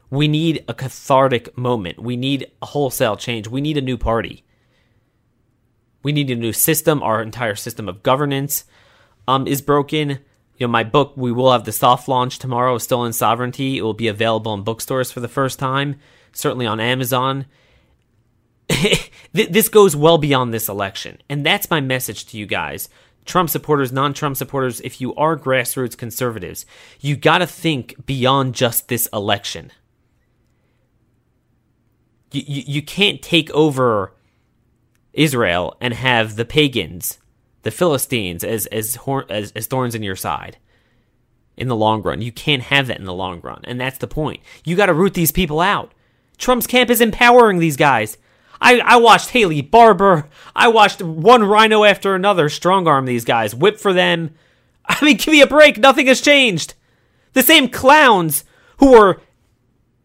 We 0.10 0.28
need 0.28 0.66
a 0.68 0.74
cathartic 0.74 1.58
moment. 1.58 2.00
We 2.00 2.18
need 2.18 2.52
a 2.62 2.66
wholesale 2.66 3.16
change. 3.16 3.48
We 3.48 3.62
need 3.62 3.78
a 3.78 3.82
new 3.82 3.98
party. 3.98 4.44
We 6.04 6.12
need 6.12 6.30
a 6.30 6.36
new 6.36 6.54
system. 6.54 7.02
Our 7.02 7.22
entire 7.22 7.56
system 7.56 7.90
of 7.90 8.04
governance 8.04 8.66
um, 9.28 9.48
is 9.48 9.62
broken. 9.62 10.20
You 10.58 10.68
know, 10.68 10.72
my 10.72 10.84
book, 10.84 11.14
we 11.16 11.32
will 11.32 11.52
have 11.52 11.64
the 11.64 11.72
soft 11.72 12.08
launch 12.08 12.38
tomorrow, 12.38 12.78
Stolen 12.78 13.14
Sovereignty. 13.14 13.78
It 13.78 13.82
will 13.82 13.94
be 13.94 14.08
available 14.08 14.54
in 14.54 14.64
bookstores 14.64 15.12
for 15.12 15.20
the 15.20 15.28
first 15.28 15.58
time 15.58 15.96
certainly 16.34 16.66
on 16.66 16.80
Amazon. 16.80 17.46
this 19.32 19.70
goes 19.70 19.96
well 19.96 20.18
beyond 20.18 20.54
this 20.54 20.68
election. 20.68 21.20
And 21.30 21.46
that's 21.46 21.70
my 21.70 21.80
message 21.80 22.26
to 22.28 22.38
you 22.38 22.46
guys. 22.46 22.90
Trump 23.26 23.50
supporters, 23.50 23.92
non 23.92 24.14
Trump 24.14 24.36
supporters, 24.36 24.82
if 24.82 25.00
you 25.00 25.16
are 25.16 25.38
grassroots 25.38 25.98
conservatives, 25.98 26.66
you 27.00 27.16
got 27.16 27.38
to 27.38 27.48
think 27.48 28.06
beyond 28.06 28.54
just 28.54 28.90
this 28.90 29.08
election. 29.14 29.72
You, 32.32 32.44
you, 32.46 32.64
you 32.68 32.82
can't 32.82 33.22
take 33.22 33.50
over 33.52 34.14
Israel 35.14 35.76
and 35.80 35.94
have 35.94 36.36
the 36.36 36.46
pagans, 36.46 37.20
the 37.62 37.72
Philistines, 37.72 38.44
as, 38.44 38.66
as, 38.68 38.98
as, 39.30 39.52
as 39.52 39.68
thorns 39.68 39.96
in 39.96 40.04
your 40.04 40.16
side 40.16 40.58
in 41.56 41.68
the 41.68 41.76
long 41.76 42.02
run. 42.02 42.22
You 42.22 42.32
can't 42.32 42.64
have 42.64 42.88
that 42.88 43.00
in 43.00 43.06
the 43.06 43.14
long 43.14 43.40
run. 43.42 43.62
And 43.66 43.80
that's 43.80 44.00
the 44.00 44.08
point. 44.08 44.42
You 44.66 44.76
got 44.76 44.88
to 44.88 44.94
root 44.94 45.14
these 45.14 45.32
people 45.32 45.60
out. 45.60 45.94
Trump's 46.38 46.68
camp 46.68 46.90
is 46.90 47.02
empowering 47.02 47.60
these 47.60 47.78
guys. 47.78 48.18
I, 48.60 48.80
I 48.80 48.96
watched 48.98 49.30
Haley 49.30 49.62
Barbour. 49.62 50.30
I 50.56 50.68
watched 50.70 51.02
one 51.02 51.44
rhino 51.44 51.84
after 51.84 52.16
another 52.16 52.50
strong 52.50 52.88
arm 52.88 53.06
these 53.06 53.26
guys, 53.26 53.54
whip 53.54 53.80
for 53.80 53.94
them. 53.94 54.34
I 54.86 55.04
mean, 55.04 55.18
give 55.18 55.32
me 55.32 55.42
a 55.42 55.48
break. 55.48 55.78
Nothing 55.78 56.08
has 56.08 56.22
changed. 56.22 56.74
The 57.34 57.44
same 57.44 57.70
clowns 57.70 58.46
who 58.78 58.92
were 58.92 59.22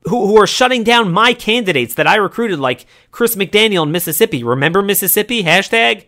who, 0.08 0.26
who 0.26 0.36
are 0.40 0.46
shutting 0.46 0.84
down 0.84 1.12
my 1.12 1.32
candidates 1.32 1.94
that 1.94 2.06
I 2.06 2.16
recruited, 2.16 2.58
like 2.58 2.86
Chris 3.10 3.36
McDaniel 3.36 3.84
in 3.84 3.92
Mississippi. 3.92 4.42
Remember 4.42 4.82
Mississippi? 4.82 5.42
Hashtag. 5.42 6.06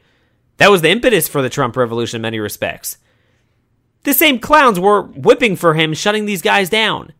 That 0.58 0.70
was 0.70 0.82
the 0.82 0.90
impetus 0.90 1.28
for 1.28 1.40
the 1.42 1.48
Trump 1.48 1.76
revolution 1.76 2.16
in 2.16 2.22
many 2.22 2.38
respects. 2.38 2.98
The 4.02 4.12
same 4.14 4.38
clowns 4.38 4.80
were 4.80 5.02
whipping 5.02 5.56
for 5.56 5.74
him, 5.74 5.94
shutting 5.94 6.24
these 6.24 6.42
guys 6.42 6.68
down. 6.68 7.12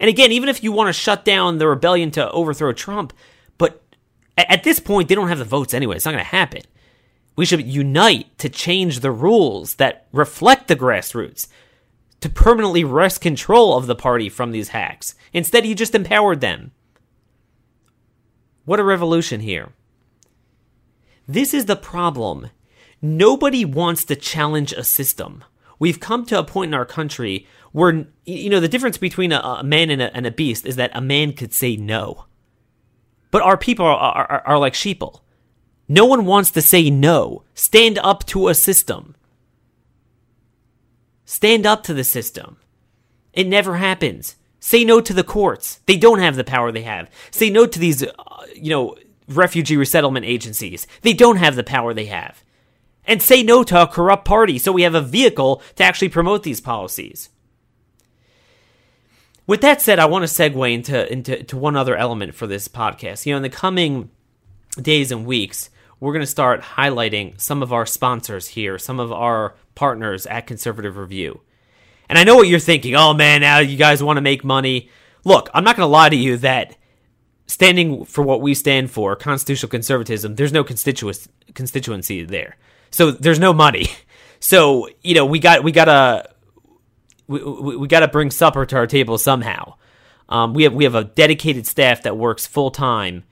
And 0.00 0.08
again, 0.08 0.32
even 0.32 0.48
if 0.48 0.62
you 0.62 0.72
want 0.72 0.88
to 0.88 0.92
shut 0.92 1.24
down 1.24 1.58
the 1.58 1.68
rebellion 1.68 2.10
to 2.12 2.30
overthrow 2.30 2.72
Trump, 2.72 3.12
but 3.58 3.82
at 4.36 4.62
this 4.62 4.80
point, 4.80 5.08
they 5.08 5.14
don't 5.14 5.28
have 5.28 5.38
the 5.38 5.44
votes 5.44 5.72
anyway. 5.72 5.96
It's 5.96 6.04
not 6.04 6.12
going 6.12 6.24
to 6.24 6.30
happen. 6.30 6.62
We 7.36 7.44
should 7.46 7.66
unite 7.66 8.36
to 8.38 8.48
change 8.48 9.00
the 9.00 9.10
rules 9.10 9.74
that 9.76 10.06
reflect 10.12 10.68
the 10.68 10.76
grassroots, 10.76 11.48
to 12.20 12.28
permanently 12.28 12.84
wrest 12.84 13.20
control 13.20 13.76
of 13.76 13.86
the 13.86 13.94
party 13.94 14.28
from 14.28 14.52
these 14.52 14.68
hacks. 14.68 15.14
Instead, 15.32 15.64
he 15.64 15.74
just 15.74 15.94
empowered 15.94 16.40
them. 16.40 16.72
What 18.64 18.80
a 18.80 18.84
revolution 18.84 19.40
here. 19.40 19.72
This 21.28 21.52
is 21.52 21.66
the 21.66 21.76
problem. 21.76 22.50
Nobody 23.02 23.64
wants 23.64 24.04
to 24.04 24.16
challenge 24.16 24.72
a 24.72 24.84
system. 24.84 25.44
We've 25.78 26.00
come 26.00 26.24
to 26.26 26.38
a 26.38 26.44
point 26.44 26.70
in 26.70 26.74
our 26.74 26.86
country 26.86 27.46
where, 27.72 28.06
you 28.24 28.48
know, 28.48 28.60
the 28.60 28.68
difference 28.68 28.96
between 28.96 29.32
a, 29.32 29.40
a 29.40 29.64
man 29.64 29.90
and 29.90 30.00
a, 30.00 30.16
and 30.16 30.26
a, 30.26 30.30
beast 30.30 30.64
is 30.64 30.76
that 30.76 30.90
a 30.94 31.00
man 31.00 31.32
could 31.32 31.52
say 31.52 31.76
no. 31.76 32.24
But 33.30 33.42
our 33.42 33.58
people 33.58 33.84
are, 33.84 33.96
are, 33.96 34.42
are 34.46 34.58
like 34.58 34.72
sheeple. 34.72 35.20
No 35.88 36.06
one 36.06 36.24
wants 36.24 36.50
to 36.52 36.62
say 36.62 36.88
no. 36.90 37.44
Stand 37.54 37.98
up 37.98 38.24
to 38.26 38.48
a 38.48 38.54
system. 38.54 39.15
Stand 41.26 41.66
up 41.66 41.82
to 41.82 41.92
the 41.92 42.04
system. 42.04 42.56
It 43.34 43.46
never 43.46 43.76
happens. 43.76 44.36
Say 44.60 44.84
no 44.84 45.02
to 45.02 45.12
the 45.12 45.22
courts. 45.22 45.80
They 45.84 45.98
don't 45.98 46.20
have 46.20 46.36
the 46.36 46.44
power 46.44 46.72
they 46.72 46.82
have. 46.82 47.10
Say 47.30 47.50
no 47.50 47.66
to 47.66 47.78
these, 47.78 48.02
uh, 48.02 48.10
you 48.54 48.70
know, 48.70 48.96
refugee 49.28 49.76
resettlement 49.76 50.24
agencies. 50.24 50.86
They 51.02 51.12
don't 51.12 51.36
have 51.36 51.56
the 51.56 51.64
power 51.64 51.92
they 51.92 52.06
have 52.06 52.42
and 53.06 53.22
say 53.22 53.42
no 53.42 53.62
to 53.64 53.82
a 53.82 53.86
corrupt 53.86 54.24
party 54.24 54.58
so 54.58 54.72
we 54.72 54.82
have 54.82 54.94
a 54.94 55.00
vehicle 55.00 55.62
to 55.76 55.84
actually 55.84 56.08
promote 56.08 56.42
these 56.42 56.60
policies. 56.60 57.28
With 59.46 59.60
that 59.60 59.80
said, 59.80 59.98
I 59.98 60.06
want 60.06 60.28
to 60.28 60.32
segue 60.32 60.72
into, 60.72 61.12
into 61.12 61.42
to 61.44 61.56
one 61.56 61.76
other 61.76 61.96
element 61.96 62.34
for 62.34 62.48
this 62.48 62.66
podcast. 62.66 63.26
You 63.26 63.32
know, 63.32 63.36
in 63.36 63.42
the 63.44 63.48
coming 63.48 64.10
days 64.80 65.12
and 65.12 65.24
weeks, 65.24 65.70
we're 66.00 66.12
going 66.12 66.24
to 66.24 66.26
start 66.26 66.62
highlighting 66.62 67.40
some 67.40 67.62
of 67.62 67.72
our 67.72 67.86
sponsors 67.86 68.48
here, 68.48 68.78
some 68.78 69.00
of 69.00 69.12
our 69.12 69.54
partners 69.74 70.26
at 70.26 70.46
Conservative 70.46 70.96
Review. 70.96 71.40
And 72.08 72.18
I 72.18 72.24
know 72.24 72.36
what 72.36 72.48
you're 72.48 72.58
thinking. 72.58 72.94
Oh 72.94 73.14
man, 73.14 73.40
now 73.40 73.58
you 73.58 73.76
guys 73.76 74.02
want 74.02 74.16
to 74.18 74.22
make 74.22 74.44
money. 74.44 74.90
Look, 75.24 75.50
I'm 75.54 75.64
not 75.64 75.76
going 75.76 75.86
to 75.86 75.92
lie 75.92 76.08
to 76.08 76.16
you 76.16 76.36
that 76.38 76.76
standing 77.46 78.04
for 78.04 78.22
what 78.22 78.40
we 78.40 78.54
stand 78.54 78.90
for, 78.90 79.16
constitutional 79.16 79.70
conservatism, 79.70 80.34
there's 80.34 80.52
no 80.52 80.64
constituency 80.64 82.24
there. 82.24 82.56
So 82.90 83.10
there's 83.10 83.38
no 83.38 83.52
money. 83.52 83.88
So 84.38 84.90
you 85.02 85.14
know 85.14 85.24
we 85.24 85.38
got 85.38 85.64
we 85.64 85.72
gotta 85.72 86.30
we, 87.26 87.42
we, 87.42 87.76
we 87.78 87.88
gotta 87.88 88.06
bring 88.06 88.30
supper 88.30 88.66
to 88.66 88.76
our 88.76 88.86
table 88.86 89.16
somehow. 89.16 89.76
Um, 90.28 90.52
we 90.52 90.64
have 90.64 90.74
we 90.74 90.84
have 90.84 90.94
a 90.94 91.04
dedicated 91.04 91.66
staff 91.66 92.02
that 92.02 92.18
works 92.18 92.46
full 92.46 92.70
time 92.70 93.24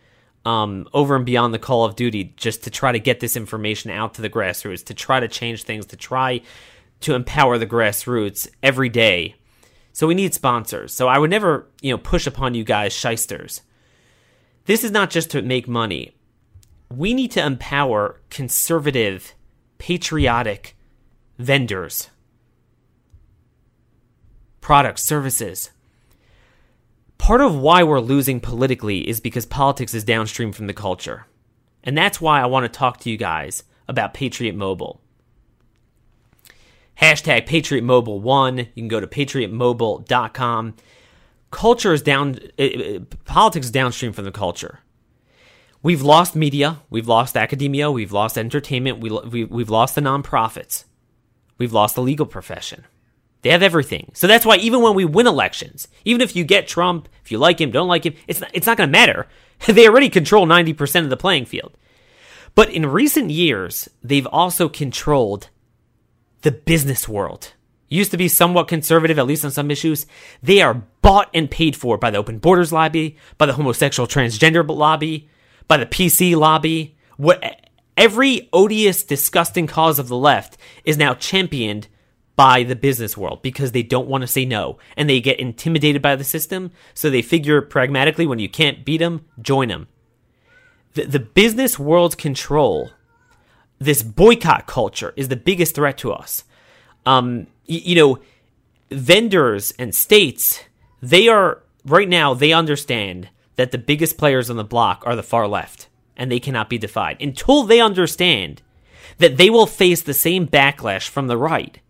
um, 0.45 0.87
over 0.93 1.17
and 1.17 1.25
beyond 1.25 1.55
the 1.55 1.59
call 1.59 1.85
of 1.85 1.97
duty 1.97 2.35
just 2.37 2.65
to 2.65 2.71
try 2.71 2.93
to 2.93 2.99
get 2.99 3.21
this 3.21 3.37
information 3.37 3.91
out 3.91 4.15
to 4.15 4.23
the 4.23 4.31
grassroots, 4.31 4.85
to 4.87 4.95
try 4.95 5.21
to 5.21 5.29
change 5.29 5.63
things, 5.63 5.87
to 5.87 5.97
try 5.97 6.41
to 7.01 7.15
empower 7.15 7.59
the 7.59 7.67
grassroots 7.67 8.49
every 8.63 8.89
day. 8.89 9.35
So 9.93 10.07
we 10.07 10.15
need 10.15 10.35
sponsors. 10.35 10.93
So 10.93 11.09
I 11.09 11.19
would 11.19 11.31
never, 11.31 11.69
you 11.81 11.93
know, 11.93 11.99
push 11.99 12.27
upon 12.27 12.55
you 12.55 12.65
guys 12.65 12.93
shysters. 12.93 13.63
This 14.67 14.85
is 14.85 14.91
not 14.91 15.11
just 15.11 15.31
to 15.31 15.43
make 15.43 15.69
money. 15.69 16.15
We 16.91 17.15
need 17.15 17.31
to 17.33 17.45
empower 17.45 18.21
conservative 18.31 19.35
patriotic 19.79 20.77
vendors, 21.39 22.11
products, 24.61 25.03
services. 25.03 25.71
Part 27.19 27.41
of 27.41 27.57
why 27.57 27.83
we're 27.83 28.01
losing 28.01 28.41
politically 28.41 29.09
is 29.09 29.21
because 29.21 29.47
politics 29.47 29.95
is 29.95 30.05
downstream 30.05 30.53
from 30.53 30.67
the 30.67 30.75
culture. 30.75 31.27
And 31.83 31.97
that's 31.97 32.21
why 32.21 32.41
I 32.41 32.47
want 32.47 32.65
to 32.65 32.79
talk 32.79 32.99
to 33.01 33.11
you 33.11 33.17
guys 33.17 33.65
about 33.89 34.15
Patriot 34.15 34.55
Mobile. 34.55 35.01
Hashtag 37.01 37.47
Patriot 37.47 37.83
Mobile 37.83 38.21
1. 38.21 38.59
You 38.59 38.67
can 38.75 38.89
go 38.89 39.01
to 39.01 39.07
patriotmobile.com. 39.07 40.75
Culture 41.51 41.93
is 41.93 42.03
down, 42.03 42.39
eh, 42.59 42.65
eh, 42.75 42.99
politics 43.25 43.67
is 43.67 43.73
downstream 43.73 44.13
from 44.13 44.25
the 44.25 44.33
culture 44.33 44.81
we've 45.85 46.03
lost 46.03 46.35
media, 46.35 46.81
we've 46.91 47.07
lost 47.07 47.37
academia, 47.37 47.93
we've 47.93 48.11
lost 48.11 48.37
entertainment, 48.37 48.99
we, 48.99 49.11
we, 49.11 49.45
we've 49.45 49.71
lost 49.71 49.95
the 49.95 50.01
nonprofits, 50.01 50.87
we've 51.59 51.73
lost 51.73 51.95
the 51.95 52.03
legal 52.03 52.27
profession. 52.27 52.85
They 53.45 53.51
have 53.51 53.63
everything. 53.63 54.11
So 54.15 54.27
that's 54.27 54.47
why 54.47 54.57
even 54.57 54.81
when 54.81 54.95
we 54.95 55.05
win 55.05 55.27
elections, 55.27 55.87
even 56.07 56.23
if 56.23 56.35
you 56.35 56.45
get 56.45 56.67
Trump, 56.67 57.11
if 57.23 57.31
you 57.31 57.37
like 57.37 57.61
him, 57.61 57.71
don't 57.71 57.89
like 57.89 58.07
him, 58.07 58.15
it's 58.27 58.41
not, 58.41 58.51
it's 58.55 58.67
not 58.67 58.79
going 58.79 58.89
to 58.89 58.91
matter. 58.91 59.29
they 59.67 59.87
already 59.87 60.09
control 60.09 60.47
90% 60.47 61.03
of 61.03 61.11
the 61.11 61.17
playing 61.19 61.45
field. 61.45 61.77
But 62.55 62.71
in 62.71 62.87
recent 62.87 63.31
years, 63.31 63.87
they've 64.03 64.27
also 64.29 64.71
controlled 64.71 65.51
the 66.41 66.53
business 66.53 67.07
world. 67.07 67.53
Used 67.91 68.13
to 68.13 68.17
be 68.17 68.29
somewhat 68.29 68.67
conservative, 68.67 69.19
at 69.19 69.27
least 69.27 69.45
on 69.45 69.51
some 69.51 69.71
issues. 69.71 70.07
They 70.43 70.63
are 70.63 70.83
bought 71.03 71.29
and 71.35 71.51
paid 71.51 71.77
for 71.77 71.99
by 71.99 72.11
the 72.11 72.17
open 72.17 72.39
borders 72.39 72.73
lobby, 72.73 73.19
by 73.37 73.45
the 73.45 73.53
homosexual 73.53 74.07
transgender 74.07 74.67
lobby, 74.67 75.29
by 75.69 75.77
the 75.77 75.85
PC 75.85 76.35
lobby. 76.35 76.97
What 77.19 77.69
every 77.95 78.49
odious, 78.55 79.03
disgusting 79.03 79.67
cause 79.67 79.99
of 79.99 80.09
the 80.09 80.17
left 80.17 80.57
is 80.87 80.97
now 80.97 81.13
championed 81.13 81.89
by 82.37 82.65
the 82.65 82.77
business 82.77 83.17
world 83.17 83.43
because 83.43 83.73
they 83.73 83.83
don't 83.83 84.09
want 84.09 84.23
to 84.23 84.27
say 84.27 84.45
no 84.45 84.79
and 84.97 85.09
they 85.09 85.21
get 85.21 85.39
intimidated 85.39 86.03
by 86.03 86.17
the 86.17 86.25
system. 86.25 86.73
So 86.93 87.11
they 87.11 87.23
figure 87.23 87.63
pragmatically 87.63 88.27
when 88.27 88.39
you 88.41 88.49
can't 88.49 88.85
beat 88.85 88.99
them, 88.99 89.25
join 89.41 89.69
them. 89.69 89.89
the, 90.95 91.05
the 91.05 91.21
business 91.21 91.79
world's 91.79 92.15
control, 92.15 92.91
this 93.79 94.03
boycott 94.03 94.67
culture 94.67 95.13
is 95.17 95.29
the 95.29 95.37
biggest 95.37 95.75
threat 95.75 95.99
to 95.99 96.13
us. 96.13 96.45
Um, 97.05 97.49
you 97.67 97.95
know, 97.95 98.19
vendors 98.91 99.73
and 99.79 99.95
states, 99.95 100.61
they 101.03 101.29
are 101.29 101.63
right 101.85 102.09
now, 102.09 102.35
they 102.35 102.53
understand 102.53 103.29
that 103.57 103.71
the 103.71 103.79
biggest 103.79 104.17
players 104.19 104.51
on 104.51 104.57
the 104.57 104.65
block 104.65 105.03
are 105.07 105.17
the 105.17 105.23
far 105.23 105.47
left 105.47 105.89
and 106.17 106.31
they 106.31 106.41
cannot 106.41 106.71
be 106.71 106.79
defied 106.79 107.21
until 107.21 107.65
they 107.65 107.81
understand 107.81 108.63
that 109.19 109.37
they 109.37 109.51
will 109.51 109.67
face 109.67 110.03
the 110.03 110.15
same 110.15 110.47
backlash 110.47 111.09
from 111.09 111.27
the 111.27 111.37
right. 111.37 111.81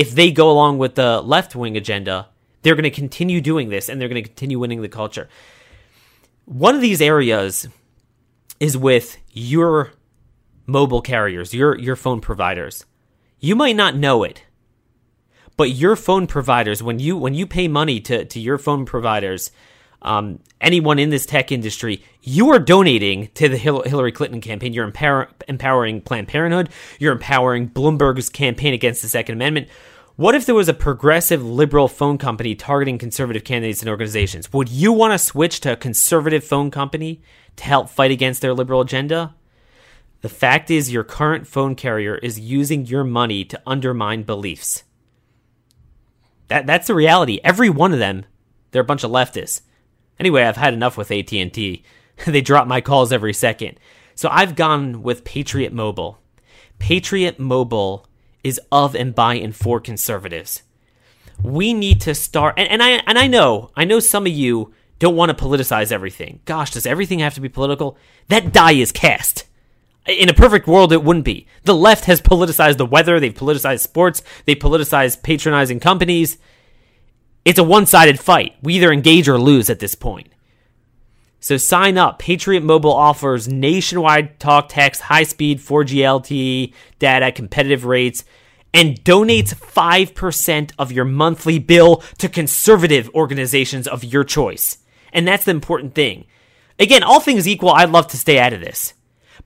If 0.00 0.12
they 0.12 0.30
go 0.30 0.50
along 0.50 0.78
with 0.78 0.94
the 0.94 1.20
left 1.20 1.54
wing 1.54 1.76
agenda, 1.76 2.28
they're 2.62 2.74
going 2.74 2.84
to 2.84 2.90
continue 2.90 3.42
doing 3.42 3.68
this 3.68 3.90
and 3.90 4.00
they're 4.00 4.08
going 4.08 4.22
to 4.22 4.26
continue 4.26 4.58
winning 4.58 4.80
the 4.80 4.88
culture. 4.88 5.28
One 6.46 6.74
of 6.74 6.80
these 6.80 7.02
areas 7.02 7.68
is 8.58 8.78
with 8.78 9.18
your 9.30 9.92
mobile 10.64 11.02
carriers, 11.02 11.52
your 11.52 11.78
your 11.78 11.96
phone 11.96 12.22
providers. 12.22 12.86
You 13.40 13.54
might 13.54 13.76
not 13.76 13.94
know 13.94 14.22
it, 14.22 14.42
but 15.58 15.68
your 15.68 15.96
phone 15.96 16.26
providers, 16.26 16.82
when 16.82 16.98
you 16.98 17.18
when 17.18 17.34
you 17.34 17.46
pay 17.46 17.68
money 17.68 18.00
to 18.00 18.24
to 18.24 18.40
your 18.40 18.56
phone 18.56 18.86
providers, 18.86 19.50
um, 20.00 20.38
anyone 20.62 20.98
in 20.98 21.10
this 21.10 21.26
tech 21.26 21.52
industry, 21.52 22.02
you 22.22 22.48
are 22.50 22.58
donating 22.58 23.28
to 23.34 23.50
the 23.50 23.58
Hillary 23.58 24.12
Clinton 24.12 24.40
campaign. 24.40 24.72
You're 24.72 24.86
empower, 24.86 25.28
empowering 25.46 26.00
Planned 26.00 26.28
Parenthood. 26.28 26.70
You're 26.98 27.12
empowering 27.12 27.68
Bloomberg's 27.68 28.30
campaign 28.30 28.72
against 28.72 29.02
the 29.02 29.08
Second 29.08 29.34
Amendment. 29.34 29.68
What 30.20 30.34
if 30.34 30.44
there 30.44 30.54
was 30.54 30.68
a 30.68 30.74
progressive 30.74 31.42
liberal 31.42 31.88
phone 31.88 32.18
company 32.18 32.54
targeting 32.54 32.98
conservative 32.98 33.42
candidates 33.42 33.80
and 33.80 33.88
organizations? 33.88 34.52
Would 34.52 34.68
you 34.68 34.92
want 34.92 35.14
to 35.14 35.18
switch 35.18 35.60
to 35.60 35.72
a 35.72 35.76
conservative 35.76 36.44
phone 36.44 36.70
company 36.70 37.22
to 37.56 37.64
help 37.64 37.88
fight 37.88 38.10
against 38.10 38.42
their 38.42 38.52
liberal 38.52 38.82
agenda? 38.82 39.34
The 40.20 40.28
fact 40.28 40.70
is, 40.70 40.92
your 40.92 41.04
current 41.04 41.46
phone 41.46 41.74
carrier 41.74 42.16
is 42.16 42.38
using 42.38 42.84
your 42.84 43.02
money 43.02 43.46
to 43.46 43.62
undermine 43.66 44.24
beliefs. 44.24 44.84
That, 46.48 46.66
that's 46.66 46.88
the 46.88 46.94
reality. 46.94 47.40
Every 47.42 47.70
one 47.70 47.94
of 47.94 47.98
them, 47.98 48.26
they're 48.72 48.82
a 48.82 48.84
bunch 48.84 49.04
of 49.04 49.10
leftists. 49.10 49.62
Anyway, 50.18 50.42
I've 50.42 50.58
had 50.58 50.74
enough 50.74 50.98
with 50.98 51.10
AT&T. 51.10 51.82
they 52.26 52.40
drop 52.42 52.66
my 52.66 52.82
calls 52.82 53.10
every 53.10 53.32
second. 53.32 53.80
So 54.14 54.28
I've 54.30 54.54
gone 54.54 55.02
with 55.02 55.24
Patriot 55.24 55.72
Mobile. 55.72 56.18
Patriot 56.78 57.38
Mobile 57.38 58.06
is 58.42 58.60
of 58.70 58.94
and 58.94 59.14
by 59.14 59.34
and 59.34 59.54
for 59.54 59.80
conservatives. 59.80 60.62
We 61.42 61.72
need 61.72 62.00
to 62.02 62.14
start 62.14 62.54
and, 62.56 62.68
and 62.68 62.82
I 62.82 63.02
and 63.06 63.18
I 63.18 63.26
know, 63.26 63.70
I 63.76 63.84
know 63.84 64.00
some 64.00 64.26
of 64.26 64.32
you 64.32 64.74
don't 64.98 65.16
want 65.16 65.36
to 65.36 65.44
politicize 65.44 65.90
everything. 65.90 66.40
Gosh, 66.44 66.72
does 66.72 66.86
everything 66.86 67.20
have 67.20 67.34
to 67.34 67.40
be 67.40 67.48
political? 67.48 67.96
That 68.28 68.52
die 68.52 68.72
is 68.72 68.92
cast. 68.92 69.46
In 70.06 70.28
a 70.28 70.34
perfect 70.34 70.66
world, 70.66 70.92
it 70.92 71.04
wouldn't 71.04 71.24
be. 71.24 71.46
The 71.64 71.74
left 71.74 72.06
has 72.06 72.20
politicized 72.20 72.78
the 72.78 72.86
weather, 72.86 73.20
they've 73.20 73.34
politicized 73.34 73.80
sports, 73.80 74.22
they 74.44 74.54
politicized 74.54 75.22
patronizing 75.22 75.80
companies. 75.80 76.38
It's 77.44 77.58
a 77.58 77.64
one 77.64 77.86
sided 77.86 78.18
fight. 78.18 78.56
We 78.62 78.74
either 78.74 78.92
engage 78.92 79.28
or 79.28 79.38
lose 79.38 79.70
at 79.70 79.78
this 79.78 79.94
point. 79.94 80.28
So 81.40 81.56
sign 81.56 81.96
up. 81.96 82.18
Patriot 82.18 82.62
Mobile 82.62 82.92
offers 82.92 83.48
nationwide 83.48 84.38
talk, 84.38 84.68
text, 84.68 85.00
high 85.02 85.22
speed 85.22 85.58
4G 85.58 85.96
LTE 85.96 86.74
data, 86.98 87.32
competitive 87.32 87.86
rates, 87.86 88.24
and 88.74 89.02
donates 89.02 89.54
5% 89.54 90.72
of 90.78 90.92
your 90.92 91.06
monthly 91.06 91.58
bill 91.58 92.04
to 92.18 92.28
conservative 92.28 93.10
organizations 93.14 93.88
of 93.88 94.04
your 94.04 94.22
choice. 94.22 94.78
And 95.12 95.26
that's 95.26 95.44
the 95.44 95.50
important 95.50 95.94
thing. 95.94 96.26
Again, 96.78 97.02
all 97.02 97.20
things 97.20 97.48
equal, 97.48 97.70
I'd 97.70 97.90
love 97.90 98.08
to 98.08 98.16
stay 98.16 98.38
out 98.38 98.52
of 98.52 98.60
this. 98.60 98.94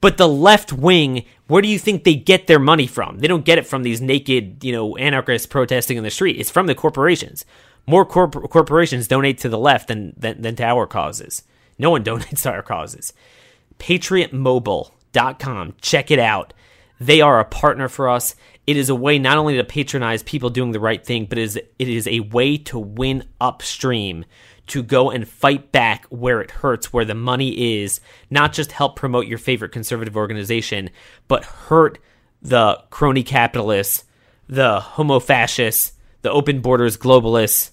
But 0.01 0.19
the 0.19 0.29
left 0.29 0.73
wing, 0.73 1.25
where 1.47 1.63
do 1.63 1.69
you 1.69 1.79
think 1.79 2.05
they 2.05 2.17
get 2.17 2.47
their 2.47 2.59
money 2.59 2.87
from? 2.87 3.19
They 3.19 3.29
don't 3.29 3.45
get 3.45 3.59
it 3.59 3.67
from 3.67 3.85
these 3.85 4.01
naked, 4.01 4.63
you 4.63 4.73
know, 4.73 4.97
anarchists 4.97 5.47
protesting 5.47 5.97
in 5.97 6.05
the 6.05 6.11
street. 6.11 6.39
It's 6.39 6.51
from 6.51 6.67
the 6.67 6.75
corporations. 6.75 7.45
More 7.87 8.05
corp- 8.05 8.51
corporations 8.51 9.09
donate 9.09 9.39
to 9.39 9.49
the 9.49 9.59
left 9.59 9.89
than, 9.89 10.15
than, 10.17 10.43
than 10.43 10.57
to 10.57 10.65
our 10.65 10.87
causes. 10.87 11.45
No 11.79 11.91
one 11.91 12.05
donates 12.05 12.43
to 12.43 12.51
our 12.51 12.63
causes. 12.63 13.13
PatriotMobile.com. 13.79 15.75
Check 15.81 16.11
it 16.11 16.19
out. 16.19 16.55
They 17.01 17.21
are 17.21 17.41
a 17.41 17.45
partner 17.45 17.89
for 17.89 18.09
us. 18.09 18.35
It 18.67 18.77
is 18.77 18.89
a 18.89 18.95
way 18.95 19.19
not 19.19 19.37
only 19.37 19.57
to 19.57 19.65
patronize 19.65 20.23
people 20.23 20.49
doing 20.49 20.73
the 20.73 20.81
right 20.81 21.05
thing, 21.05 21.27
but 21.27 21.39
it 21.39 21.43
is, 21.43 21.57
it 21.57 21.89
is 21.89 22.07
a 22.07 22.21
way 22.21 22.57
to 22.59 22.79
win 22.79 23.25
upstream, 23.41 24.25
to 24.69 24.83
go 24.83 25.11
and 25.11 25.29
fight 25.29 25.71
back 25.71 26.07
where 26.07 26.41
it 26.41 26.51
hurts, 26.51 26.93
where 26.93 27.05
the 27.05 27.15
money 27.15 27.83
is, 27.83 28.01
not 28.31 28.53
just 28.55 28.73
help 28.73 28.97
promote 28.97 29.27
your 29.27 29.39
favorite 29.39 29.73
conservative 29.73 30.17
organization, 30.17 30.89
but 31.29 31.45
hurt 31.45 31.99
the 32.41 32.83
crony 32.91 33.23
capitalists, 33.23 34.05
the 34.49 34.81
homo 34.81 35.21
fascists, 35.21 35.93
the 36.23 36.31
open 36.31 36.61
borders 36.61 36.97
globalists, 36.97 37.71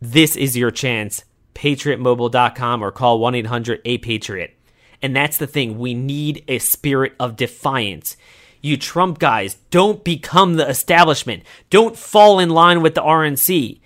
this 0.00 0.36
is 0.36 0.56
your 0.56 0.70
chance. 0.70 1.24
PatriotMobile.com 1.54 2.82
or 2.82 2.90
call 2.90 3.18
1 3.18 3.34
800 3.34 3.80
A 3.84 3.98
Patriot. 3.98 4.56
And 5.02 5.14
that's 5.14 5.36
the 5.36 5.46
thing. 5.46 5.78
We 5.78 5.94
need 5.94 6.44
a 6.48 6.58
spirit 6.58 7.14
of 7.20 7.36
defiance. 7.36 8.16
You 8.62 8.78
Trump 8.78 9.18
guys, 9.18 9.56
don't 9.68 10.02
become 10.02 10.54
the 10.54 10.66
establishment. 10.66 11.42
Don't 11.68 11.98
fall 11.98 12.38
in 12.38 12.48
line 12.48 12.80
with 12.80 12.94
the 12.94 13.02
RNC. 13.02 13.80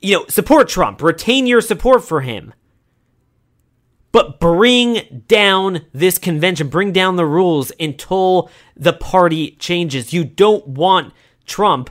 You 0.00 0.14
know, 0.14 0.26
support 0.28 0.68
Trump, 0.68 1.02
retain 1.02 1.46
your 1.46 1.60
support 1.60 2.02
for 2.02 2.22
him. 2.22 2.54
But 4.10 4.40
bring 4.40 5.24
down 5.28 5.82
this 5.92 6.16
convention, 6.16 6.68
bring 6.68 6.92
down 6.92 7.16
the 7.16 7.26
rules 7.26 7.70
until 7.78 8.50
the 8.74 8.94
party 8.94 9.50
changes. 9.58 10.14
You 10.14 10.24
don't 10.24 10.66
want 10.66 11.12
Trump, 11.44 11.90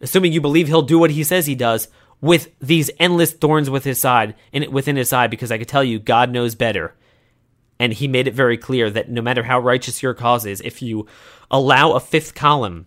assuming 0.00 0.32
you 0.32 0.40
believe 0.40 0.68
he'll 0.68 0.80
do 0.80 0.98
what 0.98 1.10
he 1.10 1.22
says 1.22 1.46
he 1.46 1.54
does, 1.54 1.88
with 2.24 2.48
these 2.58 2.90
endless 2.98 3.34
thorns 3.34 3.68
with 3.68 3.84
his 3.84 3.98
side 3.98 4.34
and 4.50 4.66
within 4.68 4.96
his 4.96 5.10
side 5.10 5.30
because 5.30 5.52
I 5.52 5.58
could 5.58 5.68
tell 5.68 5.84
you 5.84 5.98
God 5.98 6.30
knows 6.30 6.54
better. 6.54 6.94
And 7.78 7.92
he 7.92 8.08
made 8.08 8.26
it 8.26 8.32
very 8.32 8.56
clear 8.56 8.88
that 8.88 9.10
no 9.10 9.20
matter 9.20 9.42
how 9.42 9.58
righteous 9.58 10.02
your 10.02 10.14
cause 10.14 10.46
is, 10.46 10.62
if 10.62 10.80
you 10.80 11.06
allow 11.50 11.92
a 11.92 12.00
fifth 12.00 12.34
column 12.34 12.86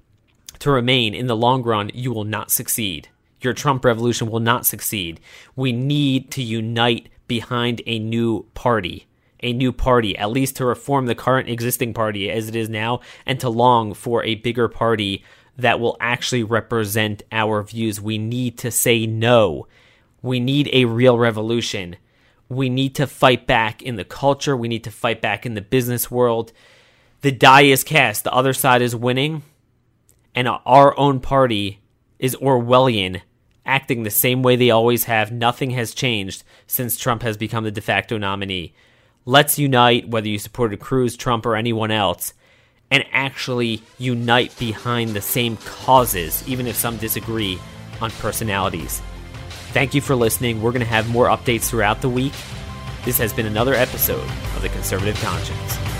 to 0.58 0.72
remain 0.72 1.14
in 1.14 1.28
the 1.28 1.36
long 1.36 1.62
run, 1.62 1.92
you 1.94 2.12
will 2.12 2.24
not 2.24 2.50
succeed. 2.50 3.10
Your 3.40 3.54
Trump 3.54 3.86
revolution 3.86 4.28
will 4.32 4.40
not 4.40 4.66
succeed. 4.66 5.20
We 5.56 5.72
need 5.72 6.32
to 6.32 6.42
unite 6.42 7.10
behind 7.28 7.84
a 7.86 8.00
new 8.00 8.48
party. 8.56 9.06
A 9.42 9.54
new 9.54 9.72
party, 9.72 10.18
at 10.18 10.32
least 10.32 10.56
to 10.56 10.66
reform 10.66 11.06
the 11.06 11.14
current 11.14 11.48
existing 11.48 11.94
party 11.94 12.32
as 12.32 12.50
it 12.50 12.56
is 12.56 12.70
now, 12.70 13.02
and 13.24 13.40
to 13.42 13.50
long 13.50 13.94
for 13.94 14.24
a 14.24 14.34
bigger 14.34 14.68
party 14.68 15.24
that 15.58 15.80
will 15.80 15.98
actually 16.00 16.44
represent 16.44 17.24
our 17.32 17.64
views. 17.64 18.00
We 18.00 18.18
need 18.18 18.58
to 18.60 18.72
say 18.72 19.06
no. 19.06 19.68
We 20.22 20.40
need 20.40 20.70
a 20.72 20.86
real 20.86 21.18
revolution. 21.18 21.98
We 22.50 22.70
need 22.70 22.96
to 22.96 23.08
fight 23.08 23.48
back 23.48 23.82
in 23.82 23.96
the 23.96 24.06
culture. 24.06 24.56
We 24.56 24.68
need 24.68 24.84
to 24.86 24.92
fight 24.92 25.22
back 25.22 25.46
in 25.46 25.56
the 25.56 25.62
business 25.62 26.10
world. 26.10 26.54
The 27.22 27.32
die 27.32 27.64
is 27.64 27.84
cast. 27.84 28.24
The 28.24 28.34
other 28.34 28.54
side 28.54 28.82
is 28.82 28.96
winning. 28.96 29.44
And 30.36 30.48
our 30.48 30.98
own 31.00 31.20
party 31.20 31.82
is 32.20 32.36
Orwellian, 32.36 33.22
acting 33.66 34.04
the 34.04 34.12
same 34.12 34.44
way 34.44 34.56
they 34.56 34.70
always 34.70 35.06
have. 35.06 35.32
Nothing 35.32 35.72
has 35.72 35.94
changed 35.94 36.44
since 36.68 36.98
Trump 36.98 37.24
has 37.24 37.38
become 37.38 37.64
the 37.64 37.72
de 37.72 37.82
facto 37.82 38.18
nominee. 38.18 38.74
Let's 39.26 39.60
unite, 39.60 40.08
whether 40.08 40.28
you 40.28 40.40
supported 40.40 40.80
Cruz, 40.80 41.18
Trump, 41.18 41.46
or 41.46 41.56
anyone 41.56 41.92
else, 41.92 42.34
and 42.92 43.06
actually 43.12 43.82
unite 43.98 44.58
behind 44.58 45.10
the 45.10 45.22
same 45.22 45.58
causes, 45.58 46.48
even 46.48 46.68
if 46.68 46.76
some 46.76 46.98
disagree 46.98 47.60
on 48.02 48.12
personalities. 48.12 49.02
Thank 49.72 49.94
you 49.94 50.02
for 50.02 50.16
listening. 50.16 50.62
We're 50.62 50.72
going 50.72 50.82
to 50.82 50.88
have 50.88 51.10
more 51.10 51.28
updates 51.28 51.70
throughout 51.70 52.02
the 52.02 52.10
week. 52.10 52.34
This 53.06 53.18
has 53.18 53.34
been 53.34 53.46
another 53.46 53.74
episode 53.74 54.24
of 54.56 54.62
The 54.62 54.70
Conservative 54.70 55.20
Conscience. 55.22 55.97